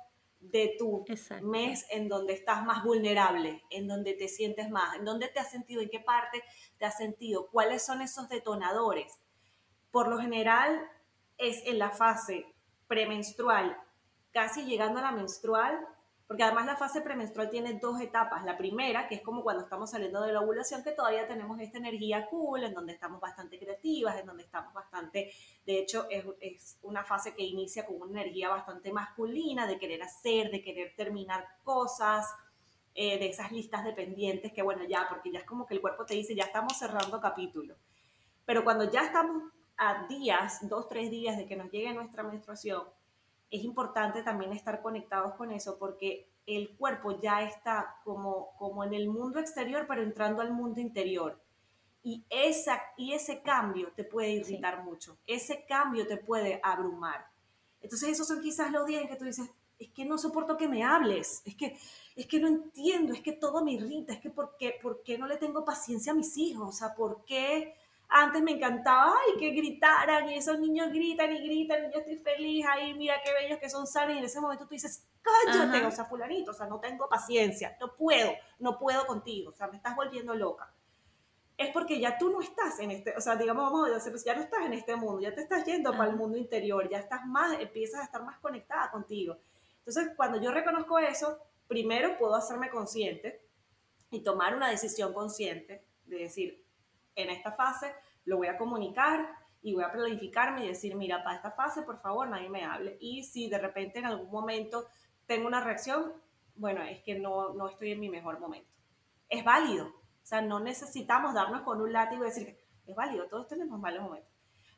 [0.40, 1.06] de tu
[1.40, 5.50] mes en donde estás más vulnerable, en donde te sientes más, en donde te has
[5.50, 6.44] sentido, en qué parte
[6.76, 9.18] te has sentido, cuáles son esos detonadores.
[9.90, 10.86] Por lo general
[11.38, 12.44] es en la fase
[12.88, 13.74] premenstrual,
[14.32, 15.80] casi llegando a la menstrual,
[16.32, 18.42] porque además la fase premenstrual tiene dos etapas.
[18.46, 21.76] La primera, que es como cuando estamos saliendo de la ovulación, que todavía tenemos esta
[21.76, 25.30] energía cool, en donde estamos bastante creativas, en donde estamos bastante,
[25.66, 30.02] de hecho, es, es una fase que inicia con una energía bastante masculina, de querer
[30.02, 32.26] hacer, de querer terminar cosas,
[32.94, 35.82] eh, de esas listas de pendientes, que bueno, ya, porque ya es como que el
[35.82, 37.76] cuerpo te dice, ya estamos cerrando capítulo.
[38.46, 42.84] Pero cuando ya estamos a días, dos, tres días de que nos llegue nuestra menstruación,
[43.52, 48.94] es importante también estar conectados con eso porque el cuerpo ya está como, como en
[48.94, 51.38] el mundo exterior, pero entrando al mundo interior.
[52.02, 57.26] Y, esa, y ese cambio te puede irritar mucho, ese cambio te puede abrumar.
[57.80, 60.66] Entonces esos son quizás los días en que tú dices, es que no soporto que
[60.66, 61.76] me hables, es que,
[62.16, 65.18] es que no entiendo, es que todo me irrita, es que ¿por qué, ¿por qué
[65.18, 66.68] no le tengo paciencia a mis hijos?
[66.68, 67.74] O sea, ¿por qué
[68.14, 72.16] antes me encantaba, ay, que gritaran y esos niños gritan y gritan y yo estoy
[72.18, 75.86] feliz, ay, mira qué bellos que son sanos y en ese momento tú dices, cállate,
[75.86, 79.68] o sea, fulanito, o sea, no tengo paciencia, no puedo, no puedo contigo, o sea,
[79.68, 80.74] me estás volviendo loca.
[81.56, 84.34] Es porque ya tú no estás en este, o sea, digamos, vamos a decir, ya
[84.34, 87.24] no estás en este mundo, ya te estás yendo para el mundo interior, ya estás
[87.24, 89.38] más, empiezas a estar más conectada contigo.
[89.78, 93.42] Entonces, cuando yo reconozco eso, primero puedo hacerme consciente
[94.10, 96.61] y tomar una decisión consciente de decir,
[97.14, 97.94] en esta fase
[98.24, 99.28] lo voy a comunicar
[99.62, 102.96] y voy a planificarme y decir, mira, para esta fase, por favor, nadie me hable.
[103.00, 104.86] Y si de repente en algún momento
[105.26, 106.12] tengo una reacción,
[106.56, 108.70] bueno, es que no, no estoy en mi mejor momento.
[109.28, 109.86] Es válido.
[109.86, 114.02] O sea, no necesitamos darnos con un látigo y decir, es válido, todos tenemos malos
[114.02, 114.32] momentos.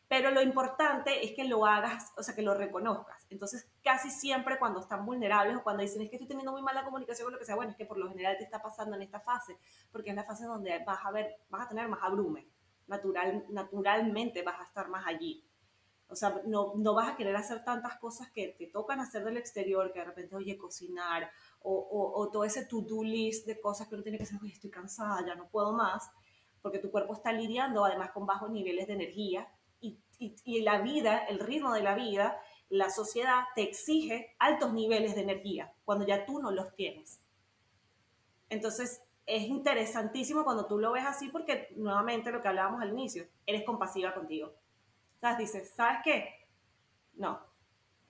[0.09, 3.27] Pero lo importante es que lo hagas, o sea, que lo reconozcas.
[3.31, 6.85] Entonces, casi siempre cuando están vulnerables o cuando dicen es que estoy teniendo muy mala
[6.85, 9.03] comunicación o lo que sea, bueno, es que por lo general te está pasando en
[9.03, 9.59] esta fase,
[9.93, 12.49] porque es la fase donde vas a ver, vas a tener más abrume.
[12.87, 15.47] Natural, naturalmente vas a estar más allí.
[16.09, 19.37] O sea, no, no vas a querer hacer tantas cosas que te tocan hacer del
[19.37, 23.89] exterior, que de repente, oye, cocinar, o, o, o todo ese to-do list de cosas
[23.89, 26.11] que uno tiene que hacer, oye, estoy cansada, ya no puedo más,
[26.61, 29.49] porque tu cuerpo está lidiando además con bajos niveles de energía
[29.81, 32.41] y, la vida, el ritmo de la vida,
[32.75, 37.21] la sociedad te exige altos niveles de energía cuando ya tú no los tienes.
[38.49, 43.27] Entonces, es interesantísimo cuando tú lo ves así porque nuevamente lo que hablábamos al inicio,
[43.47, 44.53] eres compasiva contigo.
[45.21, 45.39] ¿Sabes?
[45.39, 46.49] Dices, ¿sabes qué?
[47.15, 47.41] No,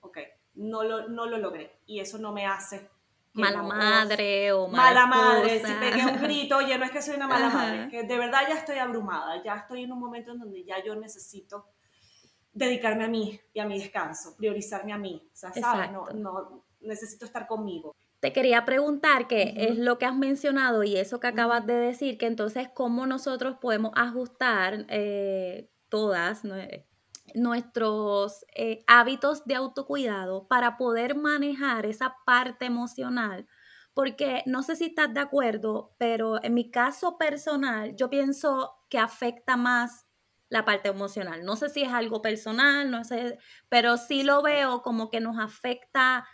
[0.01, 0.17] ok,
[0.55, 2.89] no lo, no lo logré y eso no me hace
[3.33, 5.63] mala madre o mala, madre.
[5.63, 8.41] Si pegué un grito, oye, no es que soy una mala madre, que de verdad
[8.49, 11.67] ya estoy abrumada, ya estoy en un momento en donde ya yo necesito
[12.55, 15.21] dedicarme a mí y a mi descanso, priorizarme a mí.
[15.31, 15.91] O sea, ¿sabes?
[15.91, 17.93] No, no, necesito estar conmigo.
[18.21, 22.17] Te quería preguntar qué es lo que has mencionado y eso que acabas de decir,
[22.17, 26.43] que entonces cómo nosotros podemos ajustar eh, todas
[27.35, 33.45] nuestros eh, hábitos de autocuidado para poder manejar esa parte emocional.
[33.93, 38.97] Porque no sé si estás de acuerdo, pero en mi caso personal, yo pienso que
[38.97, 40.04] afecta más
[40.49, 41.43] la parte emocional.
[41.43, 43.37] No sé si es algo personal, no sé,
[43.69, 46.25] pero sí lo veo como que nos afecta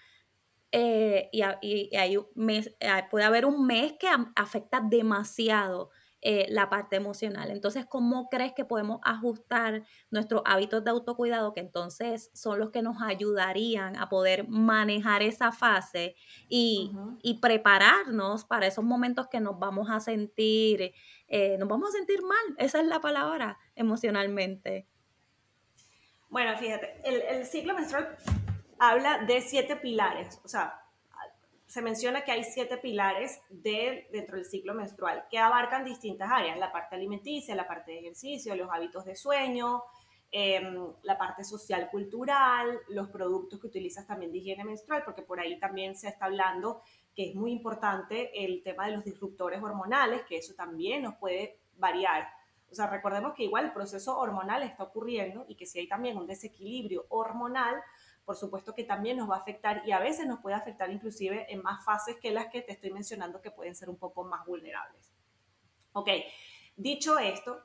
[0.71, 2.75] eh, y, mes,
[3.09, 5.89] puede haber un mes que afecta demasiado
[6.23, 7.49] eh, la parte emocional.
[7.49, 12.83] Entonces, ¿cómo crees que podemos ajustar nuestros hábitos de autocuidado que entonces son los que
[12.83, 16.15] nos ayudarían a poder manejar esa fase
[16.47, 16.91] y,
[17.23, 20.93] y prepararnos para esos momentos que nos vamos a sentir,
[21.27, 22.55] eh, nos vamos a sentir mal?
[22.57, 24.87] Esa es la palabra, emocionalmente.
[26.29, 28.15] Bueno, fíjate, el, el ciclo menstrual
[28.77, 30.80] habla de siete pilares, o sea,
[31.71, 36.59] se menciona que hay siete pilares de, dentro del ciclo menstrual que abarcan distintas áreas,
[36.59, 39.81] la parte alimenticia, la parte de ejercicio, los hábitos de sueño,
[40.31, 45.39] em, la parte social cultural, los productos que utilizas también de higiene menstrual, porque por
[45.39, 46.81] ahí también se está hablando
[47.15, 51.61] que es muy importante el tema de los disruptores hormonales, que eso también nos puede
[51.77, 52.27] variar.
[52.69, 56.17] O sea, recordemos que igual el proceso hormonal está ocurriendo y que si hay también
[56.17, 57.81] un desequilibrio hormonal,
[58.25, 61.51] por supuesto que también nos va a afectar y a veces nos puede afectar inclusive
[61.51, 64.45] en más fases que las que te estoy mencionando que pueden ser un poco más
[64.45, 65.11] vulnerables.
[65.93, 66.09] Ok,
[66.75, 67.63] dicho esto,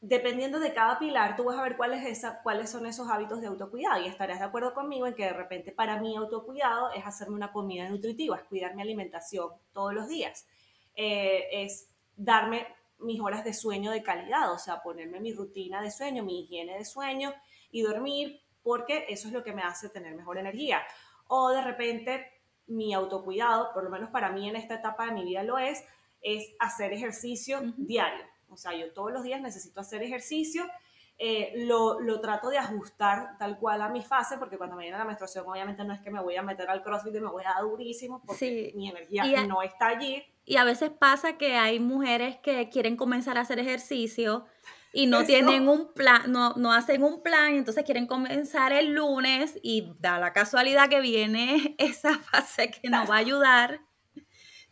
[0.00, 3.48] dependiendo de cada pilar, tú vas a ver cuál es cuáles son esos hábitos de
[3.48, 7.34] autocuidado y estarás de acuerdo conmigo en que de repente para mí autocuidado es hacerme
[7.34, 10.46] una comida nutritiva, es cuidar mi alimentación todos los días,
[10.94, 12.66] eh, es darme
[12.98, 16.78] mis horas de sueño de calidad, o sea, ponerme mi rutina de sueño, mi higiene
[16.78, 17.34] de sueño
[17.70, 20.82] y dormir, porque eso es lo que me hace tener mejor energía.
[21.28, 22.26] O de repente
[22.66, 25.84] mi autocuidado, por lo menos para mí en esta etapa de mi vida lo es,
[26.20, 28.24] es hacer ejercicio diario.
[28.48, 30.64] O sea, yo todos los días necesito hacer ejercicio.
[31.16, 34.98] Eh, lo, lo, trato de ajustar tal cual a mi fase, porque cuando me viene
[34.98, 37.44] la menstruación, obviamente no es que me voy a meter al crossfit y me voy
[37.44, 40.22] a dar durísimo, porque mi energía no está allí.
[40.44, 44.44] Y a veces pasa que hay mujeres que quieren comenzar a hacer ejercicio
[44.96, 49.58] y no tienen un plan, no, no hacen un plan, entonces quieren comenzar el lunes
[49.62, 53.82] y da la casualidad que viene esa fase que nos va a ayudar.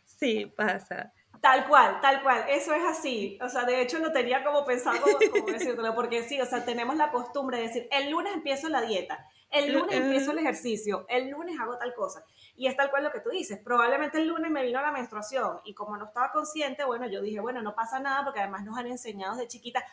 [0.03, 1.13] Sí, pasa.
[1.41, 3.37] Tal cual, tal cual, eso es así.
[3.39, 6.95] O sea, de hecho lo tenía como pensado, como, decirlo, porque sí, o sea, tenemos
[6.95, 11.29] la costumbre de decir, el lunes empiezo la dieta, el lunes empiezo el ejercicio, el
[11.29, 12.25] lunes hago tal cosa.
[12.55, 13.59] Y es tal cual lo que tú dices.
[13.63, 17.39] Probablemente el lunes me vino la menstruación y como no estaba consciente, bueno, yo dije,
[17.41, 19.85] bueno, no pasa nada porque además nos han enseñado de chiquita,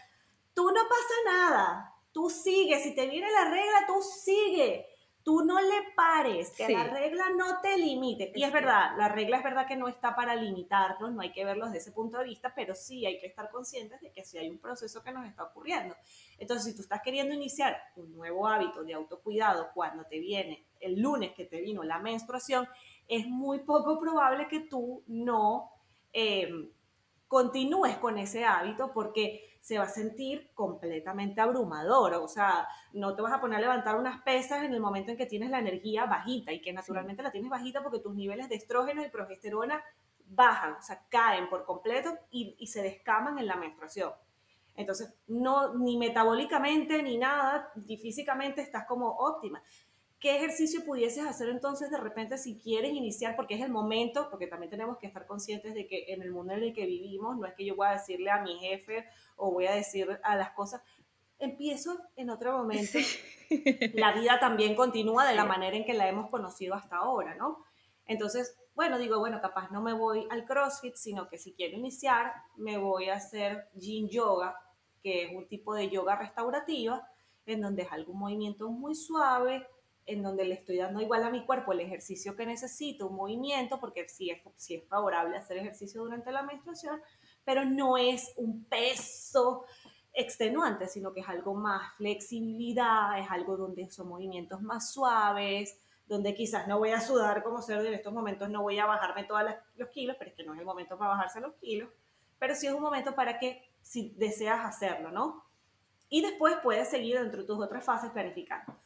[0.55, 4.87] tú no pasa nada, tú sigue, si te viene la regla, tú sigue.
[5.25, 8.33] Tú no le pares, que la regla no te limite.
[8.35, 11.45] Y es verdad, la regla es verdad que no está para limitarnos, no hay que
[11.45, 14.39] verlos desde ese punto de vista, pero sí hay que estar conscientes de que sí
[14.39, 15.95] hay un proceso que nos está ocurriendo.
[16.39, 21.01] Entonces, si tú estás queriendo iniciar un nuevo hábito de autocuidado cuando te viene el
[21.01, 22.67] lunes que te vino la menstruación,
[23.07, 25.71] es muy poco probable que tú no
[26.13, 26.69] eh,
[27.29, 32.15] continúes con ese hábito porque se va a sentir completamente abrumador.
[32.15, 35.17] O sea, no te vas a poner a levantar unas pesas en el momento en
[35.17, 38.57] que tienes la energía bajita y que naturalmente la tienes bajita porque tus niveles de
[38.57, 39.81] estrógeno y progesterona
[40.27, 44.11] bajan, o sea, caen por completo y, y se descaman en la menstruación.
[44.75, 49.63] Entonces, no, ni metabólicamente ni nada, ni físicamente estás como óptima.
[50.23, 53.35] ¿Qué ejercicio pudieses hacer entonces de repente si quieres iniciar?
[53.35, 56.53] Porque es el momento, porque también tenemos que estar conscientes de que en el mundo
[56.53, 59.05] en el que vivimos, no es que yo voy a decirle a mi jefe
[59.35, 60.81] o voy a decir a las cosas,
[61.41, 63.01] empiezo en otro momento.
[63.95, 67.65] La vida también continúa de la manera en que la hemos conocido hasta ahora, ¿no?
[68.07, 72.33] Entonces, bueno, digo, bueno, capaz no me voy al CrossFit, sino que si quiero iniciar,
[72.57, 74.57] me voy a hacer Yin Yoga,
[75.03, 77.09] que es un tipo de yoga restaurativa,
[77.45, 79.67] en donde es algún movimiento muy suave,
[80.13, 83.81] en donde le estoy dando igual a mi cuerpo el ejercicio que necesito, un movimiento,
[83.81, 87.01] porque sí es, sí es favorable hacer ejercicio durante la menstruación,
[87.45, 89.65] pero no es un peso
[90.13, 96.35] extenuante, sino que es algo más flexibilidad, es algo donde son movimientos más suaves, donde
[96.35, 99.43] quizás no voy a sudar como cerdo en estos momentos no voy a bajarme todos
[99.77, 101.89] los kilos, pero es que no es el momento para bajarse los kilos,
[102.39, 105.45] pero sí es un momento para que si deseas hacerlo, ¿no?
[106.09, 108.77] Y después puedes seguir dentro de tus otras fases planificando.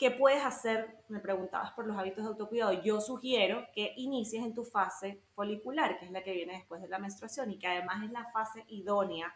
[0.00, 0.96] ¿Qué puedes hacer?
[1.08, 2.72] Me preguntabas por los hábitos de autocuidado.
[2.82, 6.88] Yo sugiero que inicies en tu fase folicular, que es la que viene después de
[6.88, 9.30] la menstruación y que además es la fase idónea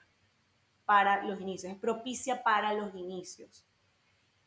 [0.87, 3.67] para los inicios, es propicia para los inicios.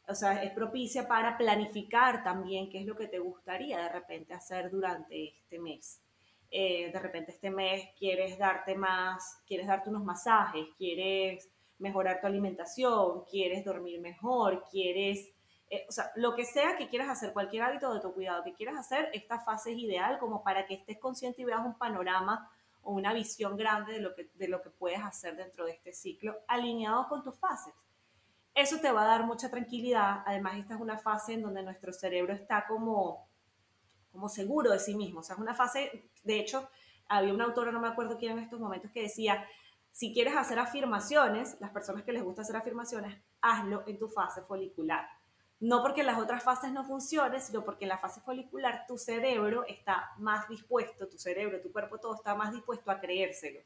[0.07, 4.33] O sea, es propicia para planificar también qué es lo que te gustaría de repente
[4.33, 6.01] hacer durante este mes.
[6.49, 11.47] Eh, de repente este mes quieres darte más, quieres darte unos masajes, quieres
[11.77, 15.36] mejorar tu alimentación, quieres dormir mejor, quieres
[15.69, 18.53] eh, o sea, lo que sea que quieras hacer, cualquier hábito de tu cuidado que
[18.53, 22.49] quieras hacer, esta fase es ideal como para que estés consciente y veas un panorama
[22.83, 25.91] o una visión grande de lo que, de lo que puedes hacer dentro de este
[25.91, 27.73] ciclo, alineado con tus fases.
[28.55, 30.23] Eso te va a dar mucha tranquilidad.
[30.25, 33.27] Además, esta es una fase en donde nuestro cerebro está como,
[34.11, 35.19] como seguro de sí mismo.
[35.19, 36.69] O sea, es una fase, de hecho,
[37.09, 39.45] había un autor, no me acuerdo quién en estos momentos, que decía,
[39.91, 44.41] si quieres hacer afirmaciones, las personas que les gusta hacer afirmaciones, hazlo en tu fase
[44.43, 45.07] folicular
[45.59, 49.65] no porque las otras fases no funcionen, sino porque en la fase folicular tu cerebro
[49.65, 53.59] está más dispuesto, tu cerebro, tu cuerpo, todo está más dispuesto a creérselo.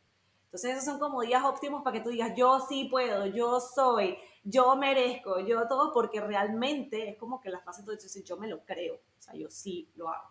[0.45, 4.17] Entonces esos son como días óptimos para que tú digas, yo sí puedo, yo soy,
[4.43, 8.63] yo merezco, yo todo, porque realmente es como que la fase dice, yo me lo
[8.65, 10.29] creo, o sea, yo sí lo hago.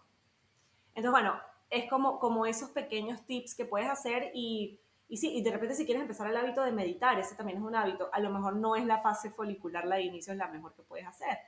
[0.95, 1.41] Entonces, bueno,
[1.71, 5.75] es como, como esos pequeños tips que puedes hacer y, y sí, y de repente
[5.75, 8.57] si quieres empezar el hábito de meditar, ese también es un hábito, a lo mejor
[8.57, 11.39] no es la fase folicular la de inicio, es la mejor que puedes hacer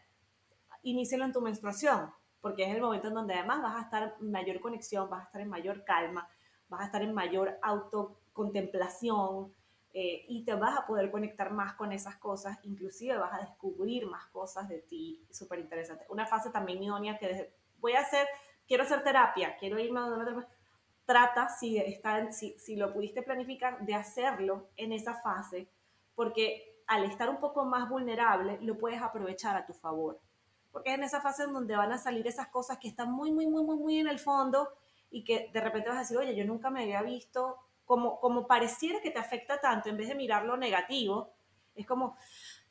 [0.82, 4.30] inícialo en tu menstruación, porque es el momento en donde además vas a estar en
[4.30, 6.28] mayor conexión, vas a estar en mayor calma,
[6.68, 9.52] vas a estar en mayor autocontemplación
[9.94, 14.06] eh, y te vas a poder conectar más con esas cosas, inclusive vas a descubrir
[14.06, 16.06] más cosas de ti, súper interesante.
[16.08, 18.26] Una fase también idónea que voy a hacer,
[18.66, 20.48] quiero hacer terapia, quiero irme a una
[21.04, 25.68] trata, si, está, si, si lo pudiste planificar, de hacerlo en esa fase,
[26.14, 30.20] porque al estar un poco más vulnerable, lo puedes aprovechar a tu favor
[30.72, 33.30] porque es en esa fase en donde van a salir esas cosas que están muy,
[33.30, 34.70] muy, muy, muy, muy en el fondo
[35.10, 38.46] y que de repente vas a decir, oye, yo nunca me había visto como, como
[38.46, 41.34] pareciera que te afecta tanto, en vez de mirar lo negativo,
[41.74, 42.16] es como,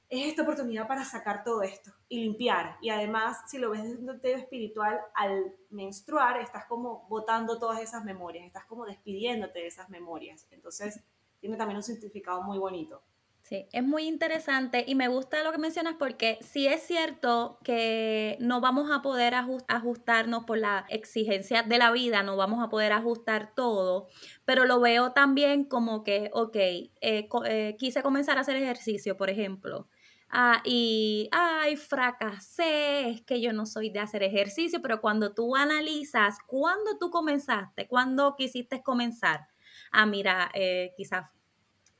[0.10, 2.78] es esta oportunidad para sacar todo esto y limpiar.
[2.82, 7.80] Y además, si lo ves desde un tema espiritual, al menstruar estás como botando todas
[7.80, 10.48] esas memorias, estás como despidiéndote de esas memorias.
[10.52, 11.02] Entonces,
[11.40, 13.04] tiene también un significado muy bonito.
[13.52, 18.38] Sí, es muy interesante y me gusta lo que mencionas porque sí es cierto que
[18.40, 22.94] no vamos a poder ajustarnos por la exigencia de la vida, no vamos a poder
[22.94, 24.08] ajustar todo,
[24.46, 29.30] pero lo veo también como que, ok, eh, eh, quise comenzar a hacer ejercicio, por
[29.30, 29.90] ejemplo.
[30.30, 35.58] Ah, y, ay, fracasé, es que yo no soy de hacer ejercicio, pero cuando tú
[35.58, 37.86] analizas, ¿cuándo tú comenzaste?
[37.90, 39.50] ¿Cuándo quisiste comenzar?
[39.92, 41.26] Ah, mira, eh, quizás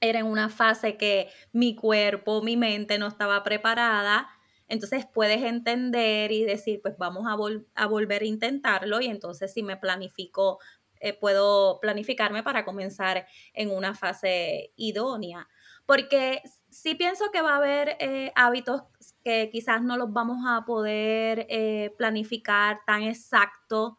[0.02, 4.28] era en una fase que mi cuerpo, mi mente no estaba preparada.
[4.68, 7.36] Entonces puedes entender y decir, pues vamos a,
[7.82, 10.60] a volver a intentarlo y entonces si me planifico,
[11.02, 15.48] eh, puedo planificarme para comenzar en una fase idónea.
[15.88, 18.84] Porque sí pienso que va a haber eh, hábitos
[19.24, 23.98] que quizás no los vamos a poder eh, planificar tan exacto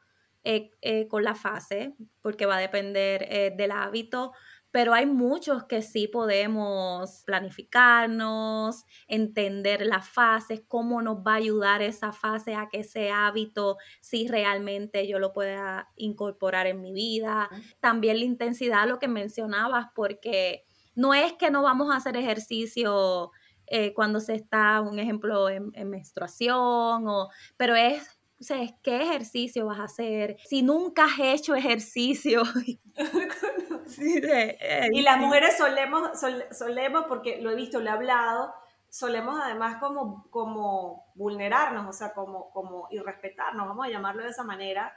[1.09, 4.33] con la fase, porque va a depender del hábito,
[4.73, 11.83] pero hay muchos que sí podemos planificarnos, entender las fases, cómo nos va a ayudar
[11.83, 17.51] esa fase a que ese hábito, si realmente yo lo pueda incorporar en mi vida.
[17.81, 20.65] También la intensidad, lo que mencionabas, porque
[20.95, 23.31] no es que no vamos a hacer ejercicio
[23.67, 29.67] eh, cuando se está, un ejemplo, en, menstruación, o, pero es o sea, ¿qué ejercicio
[29.67, 30.37] vas a hacer?
[30.47, 32.43] Si nunca has hecho ejercicio.
[33.99, 36.11] y las mujeres solemos,
[36.51, 38.55] solemos, porque lo he visto, lo he hablado,
[38.89, 44.45] solemos además como, como vulnerarnos, o sea, como, como irrespetarnos, vamos a llamarlo de esa
[44.45, 44.97] manera,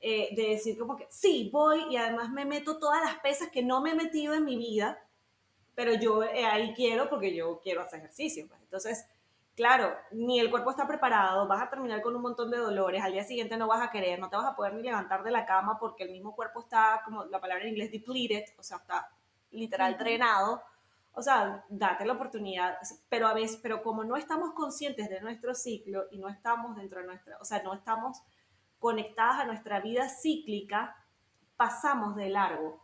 [0.00, 3.62] eh, de decir como que sí, voy y además me meto todas las pesas que
[3.62, 5.02] no me he metido en mi vida,
[5.74, 8.46] pero yo eh, ahí quiero porque yo quiero hacer ejercicio.
[8.48, 8.60] Pues.
[8.62, 9.06] Entonces,
[9.56, 13.12] claro, ni el cuerpo está preparado, vas a terminar con un montón de dolores, al
[13.12, 15.46] día siguiente no vas a querer, no te vas a poder ni levantar de la
[15.46, 19.10] cama porque el mismo cuerpo está, como la palabra en inglés, depleted, o sea, está
[19.50, 20.62] literal drenado.
[21.18, 22.76] O sea, date la oportunidad,
[23.08, 27.00] pero a veces, pero como no estamos conscientes de nuestro ciclo y no estamos dentro
[27.00, 28.22] de nuestra, o sea, no estamos
[28.78, 30.94] conectadas a nuestra vida cíclica,
[31.56, 32.82] pasamos de largo.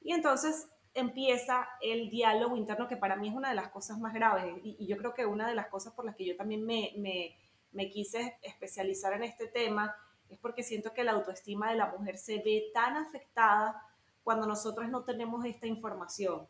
[0.00, 4.14] Y entonces empieza el diálogo interno, que para mí es una de las cosas más
[4.14, 4.60] graves.
[4.62, 7.36] Y, yo creo que una de las cosas por las que yo también me, me,
[7.72, 9.94] me, quise especializar en este tema
[10.28, 13.82] es porque siento que la autoestima de la mujer se ve tan afectada
[14.22, 16.46] cuando nosotros no tenemos esta información.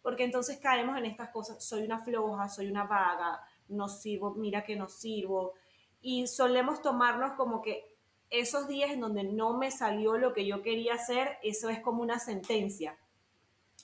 [0.00, 4.64] Porque entonces caemos en estas cosas, soy una floja, soy una vaga, no sirvo, mira
[4.64, 5.52] que no sirvo.
[6.00, 7.94] Y solemos tomarnos como que
[8.30, 12.02] esos días en donde no me salió lo que yo quería hacer, eso es como
[12.02, 12.98] una sentencia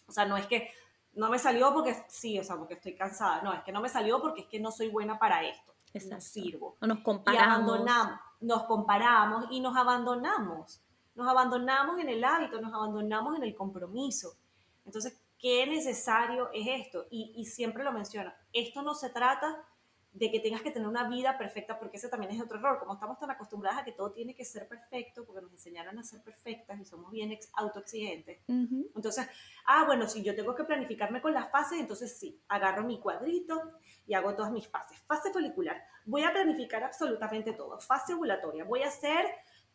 [0.06, 0.70] o sea, no es que
[1.14, 3.42] no me salió porque sí, o sea, porque estoy cansada.
[3.42, 5.74] No, es que no me salió porque es que no soy buena para esto.
[6.10, 6.76] No sirvo.
[6.80, 7.42] O nos comparamos.
[7.42, 10.80] Y abandonamos, nos comparamos y nos abandonamos.
[11.14, 14.36] Nos abandonamos en el hábito, nos abandonamos en el compromiso.
[14.84, 17.06] Entonces, ¿qué necesario es esto?
[17.10, 18.32] Y, y siempre lo menciono.
[18.52, 19.64] Esto no se trata
[20.12, 22.78] de que tengas que tener una vida perfecta, porque ese también es otro error.
[22.78, 26.02] Como estamos tan acostumbradas a que todo tiene que ser perfecto, porque nos enseñaron a
[26.02, 28.40] ser perfectas y somos bien autoexigentes.
[28.48, 29.28] Entonces,
[29.66, 33.72] ah, bueno, si yo tengo que planificarme con las fases, entonces sí, agarro mi cuadrito
[34.06, 34.98] y hago todas mis fases.
[35.06, 37.78] Fase folicular, voy a planificar absolutamente todo.
[37.78, 39.26] Fase ovulatoria, voy a hacer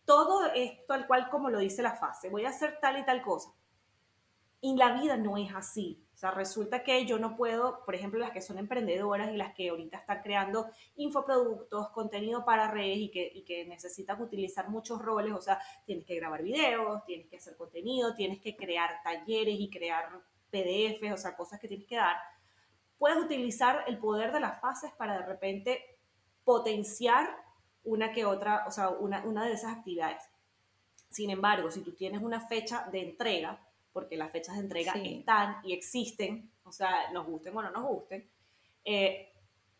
[0.05, 3.21] todo esto al cual como lo dice la fase, voy a hacer tal y tal
[3.21, 3.53] cosa.
[4.59, 8.41] Y la vida no es así resulta que yo no puedo, por ejemplo, las que
[8.41, 14.21] son emprendedoras y las que ahorita están creando infoproductos, contenido para redes y que, necesitan
[14.21, 18.55] utilizar muchos roles, o sea, tienes que grabar videos, tienes que hacer contenido, tienes que
[18.55, 20.09] crear talleres y crear
[20.51, 22.17] PDFs, o sea, cosas que tienes que dar.
[22.97, 25.82] Puedes utilizar el poder de las fases para de repente
[26.43, 27.36] potenciar
[27.84, 30.24] una que otra, o sea, una de esas actividades.
[31.09, 33.59] Sin embargo, si tú tienes una fecha de entrega,
[33.94, 37.84] porque las fechas de entrega están y existen, o sea, nos gusten o no nos
[37.84, 38.28] gusten,
[38.84, 39.32] eh,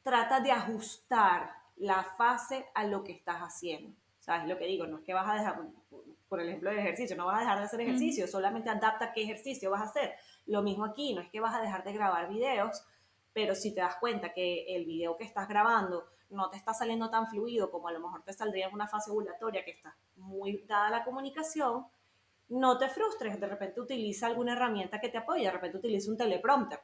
[0.03, 3.95] trata de ajustar la fase a lo que estás haciendo.
[4.20, 4.88] ¿Sabes lo que digo?
[4.88, 5.59] No es que vas a dejar,
[6.30, 9.24] por el ejemplo del ejercicio, no vas a dejar de hacer ejercicio, solamente adapta qué
[9.24, 10.14] ejercicio vas a hacer.
[10.45, 12.86] Lo mismo aquí, no es que vas a dejar de grabar videos,
[13.34, 17.09] pero si te das cuenta que el video que estás grabando no te está saliendo
[17.09, 20.64] tan fluido como a lo mejor te saldría en una fase ovulatoria que está muy
[20.68, 21.86] dada a la comunicación,
[22.53, 26.17] no te frustres, de repente utiliza alguna herramienta que te apoye, de repente utiliza un
[26.17, 26.79] teleprompter,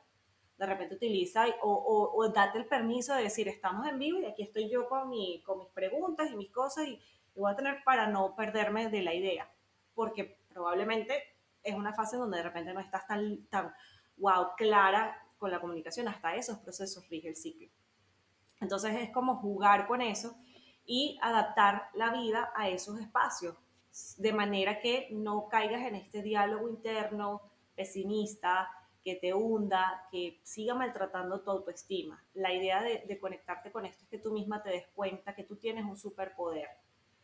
[0.58, 4.70] de repente utiliza o, date el permiso de decir, estamos en vivo y aquí estoy
[4.70, 7.00] yo con, mi, con mis preguntas y mis cosas y,
[7.36, 9.50] voy a tener para no perderme de la idea,
[9.94, 11.24] porque probablemente
[11.64, 13.74] es una fase donde de repente no estás tan, tan,
[14.18, 17.70] wow, clara con la comunicación, hasta esos procesos rige el ciclo.
[18.60, 20.36] Entonces es como jugar con eso
[20.84, 23.56] y adaptar la vida a esos espacios,
[24.18, 27.42] de manera que no caigas en este diálogo interno
[27.76, 28.70] pesimista,
[29.04, 32.24] que te hunda, que siga maltratando tu autoestima.
[32.34, 35.56] La idea de, conectarte con esto es que tú misma te des cuenta que tú
[35.56, 36.68] tienes un superpoder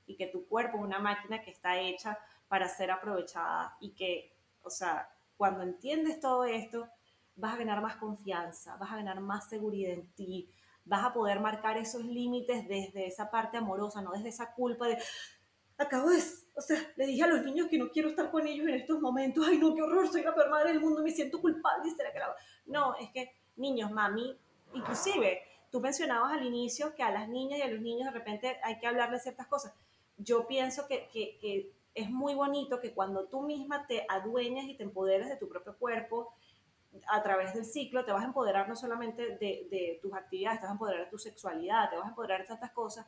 [0.05, 4.35] y que tu cuerpo es una máquina que está hecha para ser aprovechada y que,
[4.61, 6.87] o sea, cuando entiendes todo esto,
[7.35, 10.49] vas a ganar más confianza, vas a ganar más seguridad en ti,
[10.85, 14.97] vas a poder marcar esos límites desde esa parte amorosa, no desde esa culpa de,
[15.77, 16.21] acabo de,
[16.55, 19.01] o sea, le dije a los niños que no quiero estar con ellos en estos
[19.01, 22.11] momentos, ay no, qué horror, soy la peor madre del mundo, me siento culpable, ¿será
[22.13, 22.35] que la...
[22.65, 24.37] No, es que niños, mami,
[24.73, 25.41] inclusive,
[25.71, 28.79] tú mencionabas al inicio que a las niñas y a los niños de repente hay
[28.79, 29.73] que hablarles ciertas cosas.
[30.17, 34.75] Yo pienso que, que, que es muy bonito que cuando tú misma te adueñas y
[34.75, 36.33] te empoderes de tu propio cuerpo,
[37.07, 40.65] a través del ciclo te vas a empoderar no solamente de, de, tus actividades, te
[40.65, 43.07] vas a empoderar de tu sexualidad, te vas a empoderar de tantas cosas,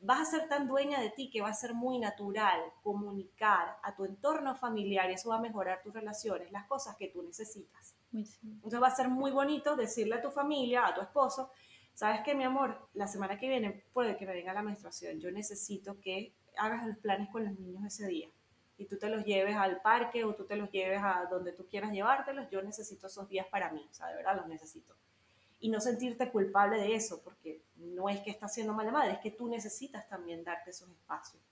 [0.00, 3.94] vas a ser tan dueña de ti que va a ser muy natural comunicar a
[3.94, 7.94] tu entorno familiar y eso va a mejorar tus relaciones, las cosas que tú necesitas.
[8.12, 11.50] Entonces va a ser muy bonito decirle a tu familia, a tu esposo,
[11.94, 15.30] sabes que mi amor, la semana que viene puede que me venga la menstruación, yo
[15.30, 18.28] necesito que hagas los planes con los niños ese día
[18.78, 21.66] y tú te los lleves al parque o tú te los lleves a donde tú
[21.66, 24.94] quieras llevártelos, yo necesito esos días para mí, o sea, de verdad los necesito.
[25.58, 29.18] Y no sentirte culpable de eso, porque no es que estás haciendo mala madre, es
[29.18, 31.42] que tú necesitas también darte esos espacios.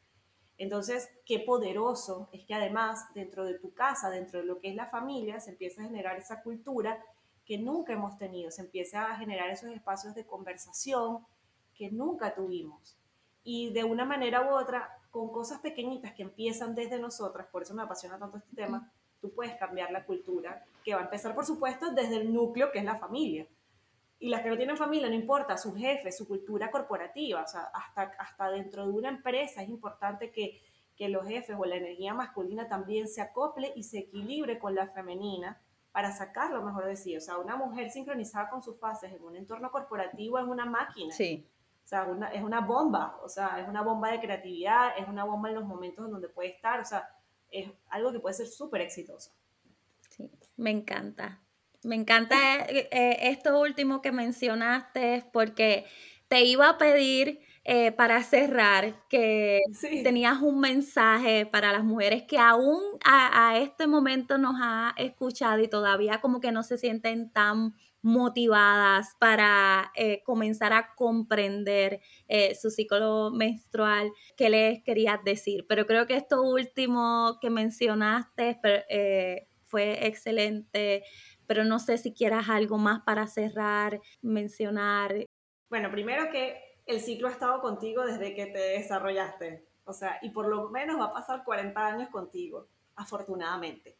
[0.56, 4.76] Entonces, qué poderoso es que además dentro de tu casa, dentro de lo que es
[4.76, 7.02] la familia, se empieza a generar esa cultura
[7.44, 11.26] que nunca hemos tenido, se empieza a generar esos espacios de conversación
[11.74, 12.96] que nunca tuvimos.
[13.42, 17.74] Y de una manera u otra, con cosas pequeñitas que empiezan desde nosotras, por eso
[17.74, 18.90] me apasiona tanto este tema,
[19.20, 22.78] tú puedes cambiar la cultura, que va a empezar, por supuesto, desde el núcleo que
[22.78, 23.46] es la familia.
[24.18, 27.70] Y las que no tienen familia, no importa, su jefe, su cultura corporativa, o sea,
[27.74, 30.62] hasta, hasta dentro de una empresa es importante que,
[30.96, 34.88] que los jefes o la energía masculina también se acople y se equilibre con la
[34.88, 35.60] femenina
[35.92, 37.16] para sacar lo mejor de sí.
[37.16, 41.14] O sea, una mujer sincronizada con sus fases en un entorno corporativo es una máquina.
[41.14, 41.46] Sí.
[41.84, 45.50] O sea, es una bomba, o sea, es una bomba de creatividad, es una bomba
[45.50, 47.10] en los momentos en donde puede estar, o sea,
[47.50, 49.32] es algo que puede ser súper exitoso.
[50.08, 51.43] Sí, me encanta.
[51.84, 55.86] Me encanta eh, eh, esto último que mencionaste porque
[56.28, 59.60] te iba a pedir eh, para cerrar que
[60.02, 65.60] tenías un mensaje para las mujeres que aún a, a, este momento nos ha escuchado
[65.62, 67.74] y todavía como que no se sienten tan
[68.04, 75.64] motivadas para eh, comenzar a comprender eh, su ciclo menstrual, ¿qué les querías decir?
[75.66, 78.60] Pero creo que esto último que mencionaste
[78.90, 81.02] eh, fue excelente,
[81.46, 85.26] pero no sé si quieras algo más para cerrar, mencionar.
[85.68, 90.30] Bueno, primero que el ciclo ha estado contigo desde que te desarrollaste, o sea, y
[90.30, 93.96] por lo menos va a pasar 40 años contigo, afortunadamente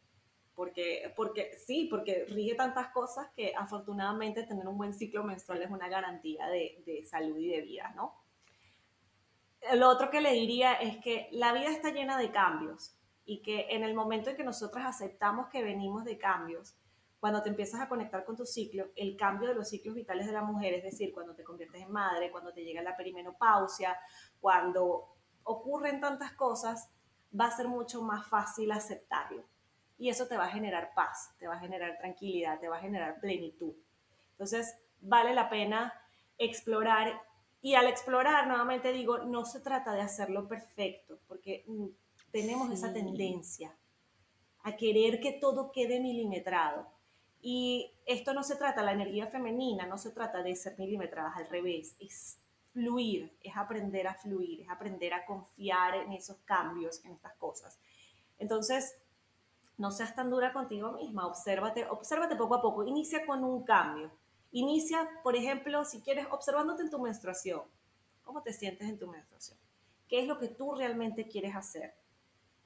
[0.55, 5.69] porque, porque sí, porque rige tantas cosas que afortunadamente tener un buen ciclo menstrual es
[5.69, 8.15] una garantía de, de salud y de vida, ¿no?
[9.73, 13.67] Lo otro que le diría es que la vida está llena de cambios y que
[13.71, 16.75] en el momento en que nosotros aceptamos que venimos de cambios,
[17.19, 20.33] cuando te empiezas a conectar con tu ciclo, el cambio de los ciclos vitales de
[20.33, 23.97] la mujer, es decir, cuando te conviertes en madre, cuando te llega la perimenopausia,
[24.39, 26.91] cuando ocurren tantas cosas,
[27.39, 29.43] va a ser mucho más fácil aceptarlo
[29.97, 32.81] y eso te va a generar paz, te va a generar tranquilidad, te va a
[32.81, 33.73] generar plenitud.
[34.31, 35.93] Entonces, vale la pena
[36.37, 37.21] explorar
[37.61, 41.87] y al explorar, nuevamente digo, no se trata de hacerlo perfecto, porque mm,
[42.31, 43.75] tenemos esa tendencia
[44.63, 46.94] a querer que todo quede milimetrado.
[47.47, 51.47] Y esto no se trata, la energía femenina no se trata de ser milimetradas, al
[51.47, 52.39] revés, es
[52.73, 57.77] fluir, es aprender a fluir, es aprender a confiar en esos cambios, en estas cosas.
[58.39, 58.97] Entonces,
[59.77, 64.11] no seas tan dura contigo misma, obsérvate, obsérvate poco a poco, inicia con un cambio.
[64.51, 67.61] Inicia, por ejemplo, si quieres, observándote en tu menstruación.
[68.23, 69.59] ¿Cómo te sientes en tu menstruación?
[70.07, 71.93] ¿Qué es lo que tú realmente quieres hacer?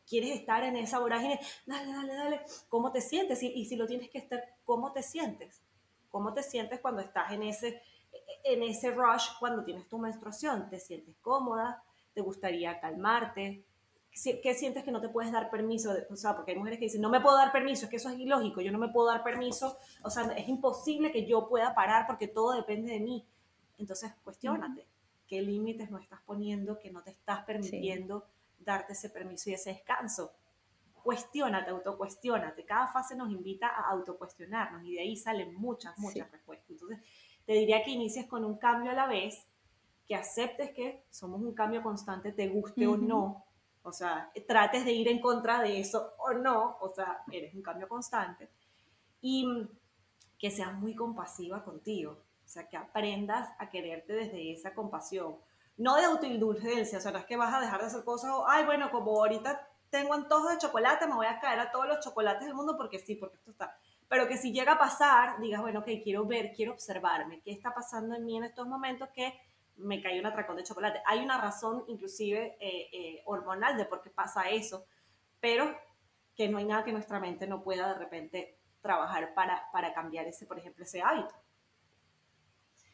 [0.08, 1.38] ¿Quieres estar en esa vorágine?
[1.66, 2.42] Dale, dale, dale.
[2.70, 3.44] ¿Cómo te sientes?
[3.44, 5.64] Y, y si lo tienes que estar, ¿cómo te sientes?
[6.12, 7.82] ¿Cómo te sientes cuando estás en ese,
[8.44, 10.70] en ese rush, cuando tienes tu menstruación?
[10.70, 11.82] ¿Te sientes cómoda?
[12.14, 13.66] ¿Te gustaría calmarte?
[14.44, 15.92] ¿qué sientes que no te puedes dar permiso?
[16.12, 18.10] O sea, porque hay mujeres que dicen, no me puedo dar permiso, es que eso
[18.10, 21.74] es ilógico, yo no me puedo dar permiso, o sea, es imposible que yo pueda
[21.74, 23.26] parar porque todo depende de mí.
[23.80, 24.86] Entonces, cuestionate,
[25.28, 28.28] ¿qué límites no estás poniendo que no te estás permitiendo
[28.60, 30.32] darte ese permiso y ese descanso?
[31.04, 32.66] Cuestionate, autocuestionate.
[32.66, 36.70] Cada fase nos invita a autocuestionarnos y de ahí salen muchas, muchas respuestas.
[36.70, 37.00] Entonces,
[37.46, 39.48] te diría que inicies con un cambio a la vez,
[40.08, 43.46] que aceptes que somos un cambio constante, te guste o no.
[43.84, 46.78] O sea, trates de ir en contra de eso o no.
[46.82, 48.50] O sea, eres un cambio constante.
[49.22, 49.46] Y
[50.38, 52.18] que seas muy compasiva contigo.
[52.44, 55.38] O sea, que aprendas a quererte desde esa compasión.
[55.78, 58.66] No de autoindulgencia, o sea, no es que vas a dejar de hacer cosas, ay,
[58.66, 62.46] bueno, como ahorita tengo antojos de chocolate, me voy a caer a todos los chocolates
[62.46, 63.78] del mundo porque sí, porque esto está.
[64.08, 67.74] Pero que si llega a pasar, digas, bueno, ok, quiero ver, quiero observarme, qué está
[67.74, 69.40] pasando en mí en estos momentos que
[69.78, 71.02] me cae un atracón de chocolate.
[71.06, 74.86] Hay una razón inclusive eh, eh, hormonal de por qué pasa eso,
[75.40, 75.78] pero
[76.36, 80.26] que no hay nada que nuestra mente no pueda de repente trabajar para, para cambiar
[80.26, 81.36] ese, por ejemplo, ese hábito.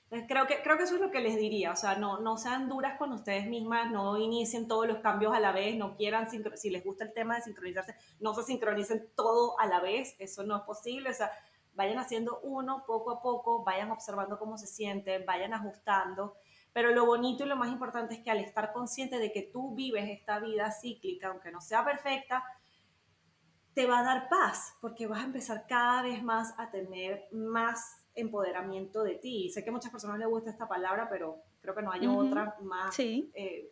[0.05, 2.37] Entonces, creo que, creo que eso es lo que les diría, o sea, no, no
[2.37, 6.27] sean duras con ustedes mismas, no inicien todos los cambios a la vez, no quieran,
[6.29, 10.43] si les gusta el tema de sincronizarse, no se sincronicen todo a la vez, eso
[10.43, 11.31] no es posible, o sea,
[11.73, 16.35] vayan haciendo uno poco a poco, vayan observando cómo se sienten, vayan ajustando,
[16.71, 19.73] pero lo bonito y lo más importante es que al estar consciente de que tú
[19.73, 22.43] vives esta vida cíclica, aunque no sea perfecta,
[23.73, 28.04] te va a dar paz, porque vas a empezar cada vez más a tener más
[28.15, 29.49] empoderamiento de ti.
[29.49, 32.57] Sé que a muchas personas les gusta esta palabra, pero creo que no hay otra
[32.61, 33.71] más eh,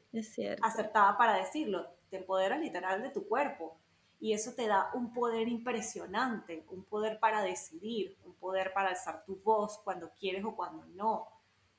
[0.62, 1.88] acertada para decirlo.
[2.10, 3.78] Te empoderas literal de tu cuerpo
[4.20, 9.24] y eso te da un poder impresionante, un poder para decidir, un poder para alzar
[9.26, 11.28] tu voz cuando quieres o cuando no,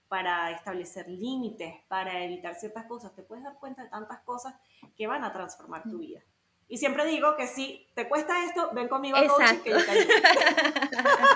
[0.09, 3.15] para establecer límites, para evitar ciertas cosas.
[3.15, 4.55] Te puedes dar cuenta de tantas cosas
[4.97, 6.23] que van a transformar tu vida.
[6.69, 9.85] Y siempre digo que si te cuesta esto, ven conmigo a coaching que yo te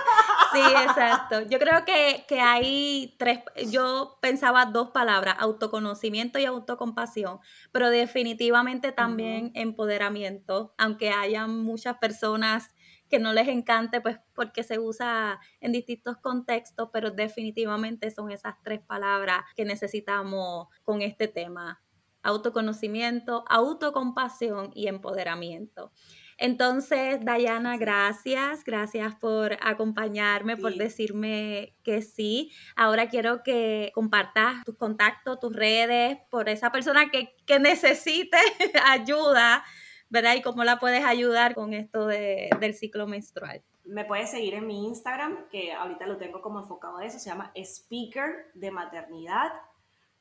[0.58, 1.42] Sí, exacto.
[1.42, 3.40] Yo creo que, que, hay tres,
[3.70, 7.38] yo pensaba dos palabras, autoconocimiento y autocompasión,
[7.72, 12.70] pero definitivamente también empoderamiento, aunque haya muchas personas
[13.08, 18.54] que no les encante, pues porque se usa en distintos contextos, pero definitivamente son esas
[18.62, 21.80] tres palabras que necesitamos con este tema
[22.22, 25.92] autoconocimiento, autocompasión y empoderamiento.
[26.38, 32.52] Entonces, Dayana, gracias, gracias por acompañarme, por decirme que sí.
[32.76, 38.38] Ahora quiero que compartas tus contactos, tus redes, por esa persona que, que necesite
[38.86, 39.64] ayuda,
[40.08, 40.36] ¿verdad?
[40.36, 43.62] Y cómo la puedes ayudar con esto de, del ciclo menstrual.
[43.84, 47.30] Me puedes seguir en mi Instagram, que ahorita lo tengo como enfocado a eso, se
[47.30, 49.50] llama Speaker de Maternidad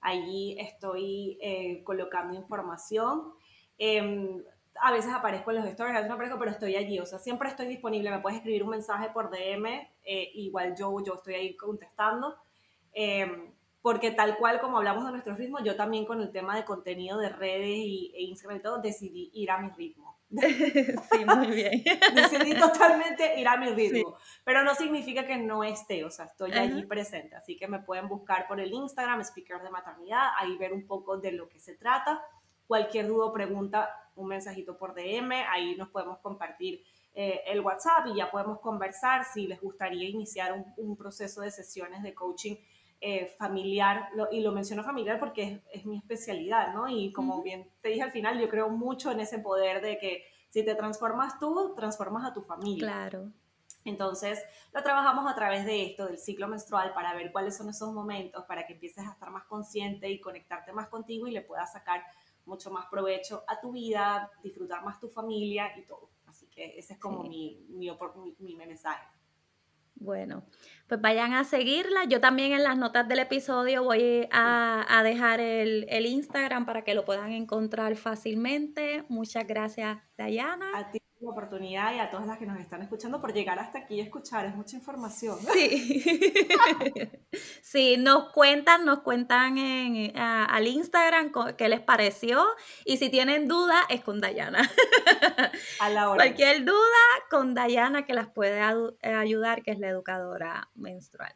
[0.01, 3.34] Allí estoy eh, colocando información.
[3.78, 4.43] Em,
[4.82, 6.99] a veces aparezco en los stories, a veces no aparezco, pero estoy allí.
[6.99, 8.11] O sea, siempre estoy disponible.
[8.11, 9.65] Me puedes escribir un mensaje por DM.
[10.03, 12.36] Eh, igual yo, yo estoy ahí contestando.
[12.93, 13.51] Em,
[13.82, 17.17] porque tal cual como hablamos de nuestros ritmos, yo también con el tema de contenido
[17.19, 20.17] de redes y, e Instagram y todo, decidí ir a mi ritmo.
[20.30, 21.84] sí, muy bien.
[22.13, 24.17] Decidí totalmente ir a mi ritmo.
[24.43, 27.36] Pero no significa que no esté, o sea, estoy allí presente.
[27.36, 31.17] Así que me pueden buscar por el Instagram, Speaker de Maternidad, ahí ver un poco
[31.17, 32.21] de lo que se trata.
[32.68, 38.07] Cualquier duda o pregunta, un mensajito por DM, ahí nos podemos compartir eh, el WhatsApp
[38.07, 42.55] y ya podemos conversar si les gustaría iniciar un, un proceso de sesiones de coaching
[42.99, 46.89] eh, familiar, y lo menciono familiar porque es, mi especialidad, ¿no?
[46.89, 50.24] Y como bien te dije al final, yo creo mucho en ese poder de que
[50.49, 52.88] si te transformas tú, transformas a tu familia.
[52.88, 53.32] Claro.
[53.86, 54.43] Entonces,
[54.74, 58.45] lo trabajamos a través de esto, del ciclo menstrual, para ver cuáles son esos momentos,
[58.45, 62.03] para que empieces a estar más consciente y conectarte más contigo y le puedas sacar
[62.48, 66.10] mucho más provecho a tu vida, disfrutar más tu familia y todo.
[66.26, 67.91] Así que ese es como mi, mi,
[68.39, 69.06] mi mensaje.
[70.00, 70.43] Bueno,
[70.88, 72.06] pues vayan a seguirla.
[72.06, 76.93] Yo también en las notas del episodio voy a, dejar el, el, Instagram para que
[76.93, 79.04] lo puedan encontrar fácilmente.
[79.10, 80.72] Muchas gracias, Dayana.
[80.76, 83.80] A ti la oportunidad y a todas las que nos están escuchando por llegar hasta
[83.80, 84.45] aquí y escuchar.
[84.45, 85.38] Es mucha información.
[85.39, 86.03] Sí.
[87.61, 92.45] sí, nos cuentan, nos cuentan en, al Instagram qué les pareció.
[92.86, 94.70] Y si tienen dudas, es con Dayana.
[95.80, 96.24] A la hora.
[96.24, 96.78] Cualquier duda,
[97.30, 98.61] con Dayana que las puede
[99.01, 101.36] ayudar, que es la educadora menstrual.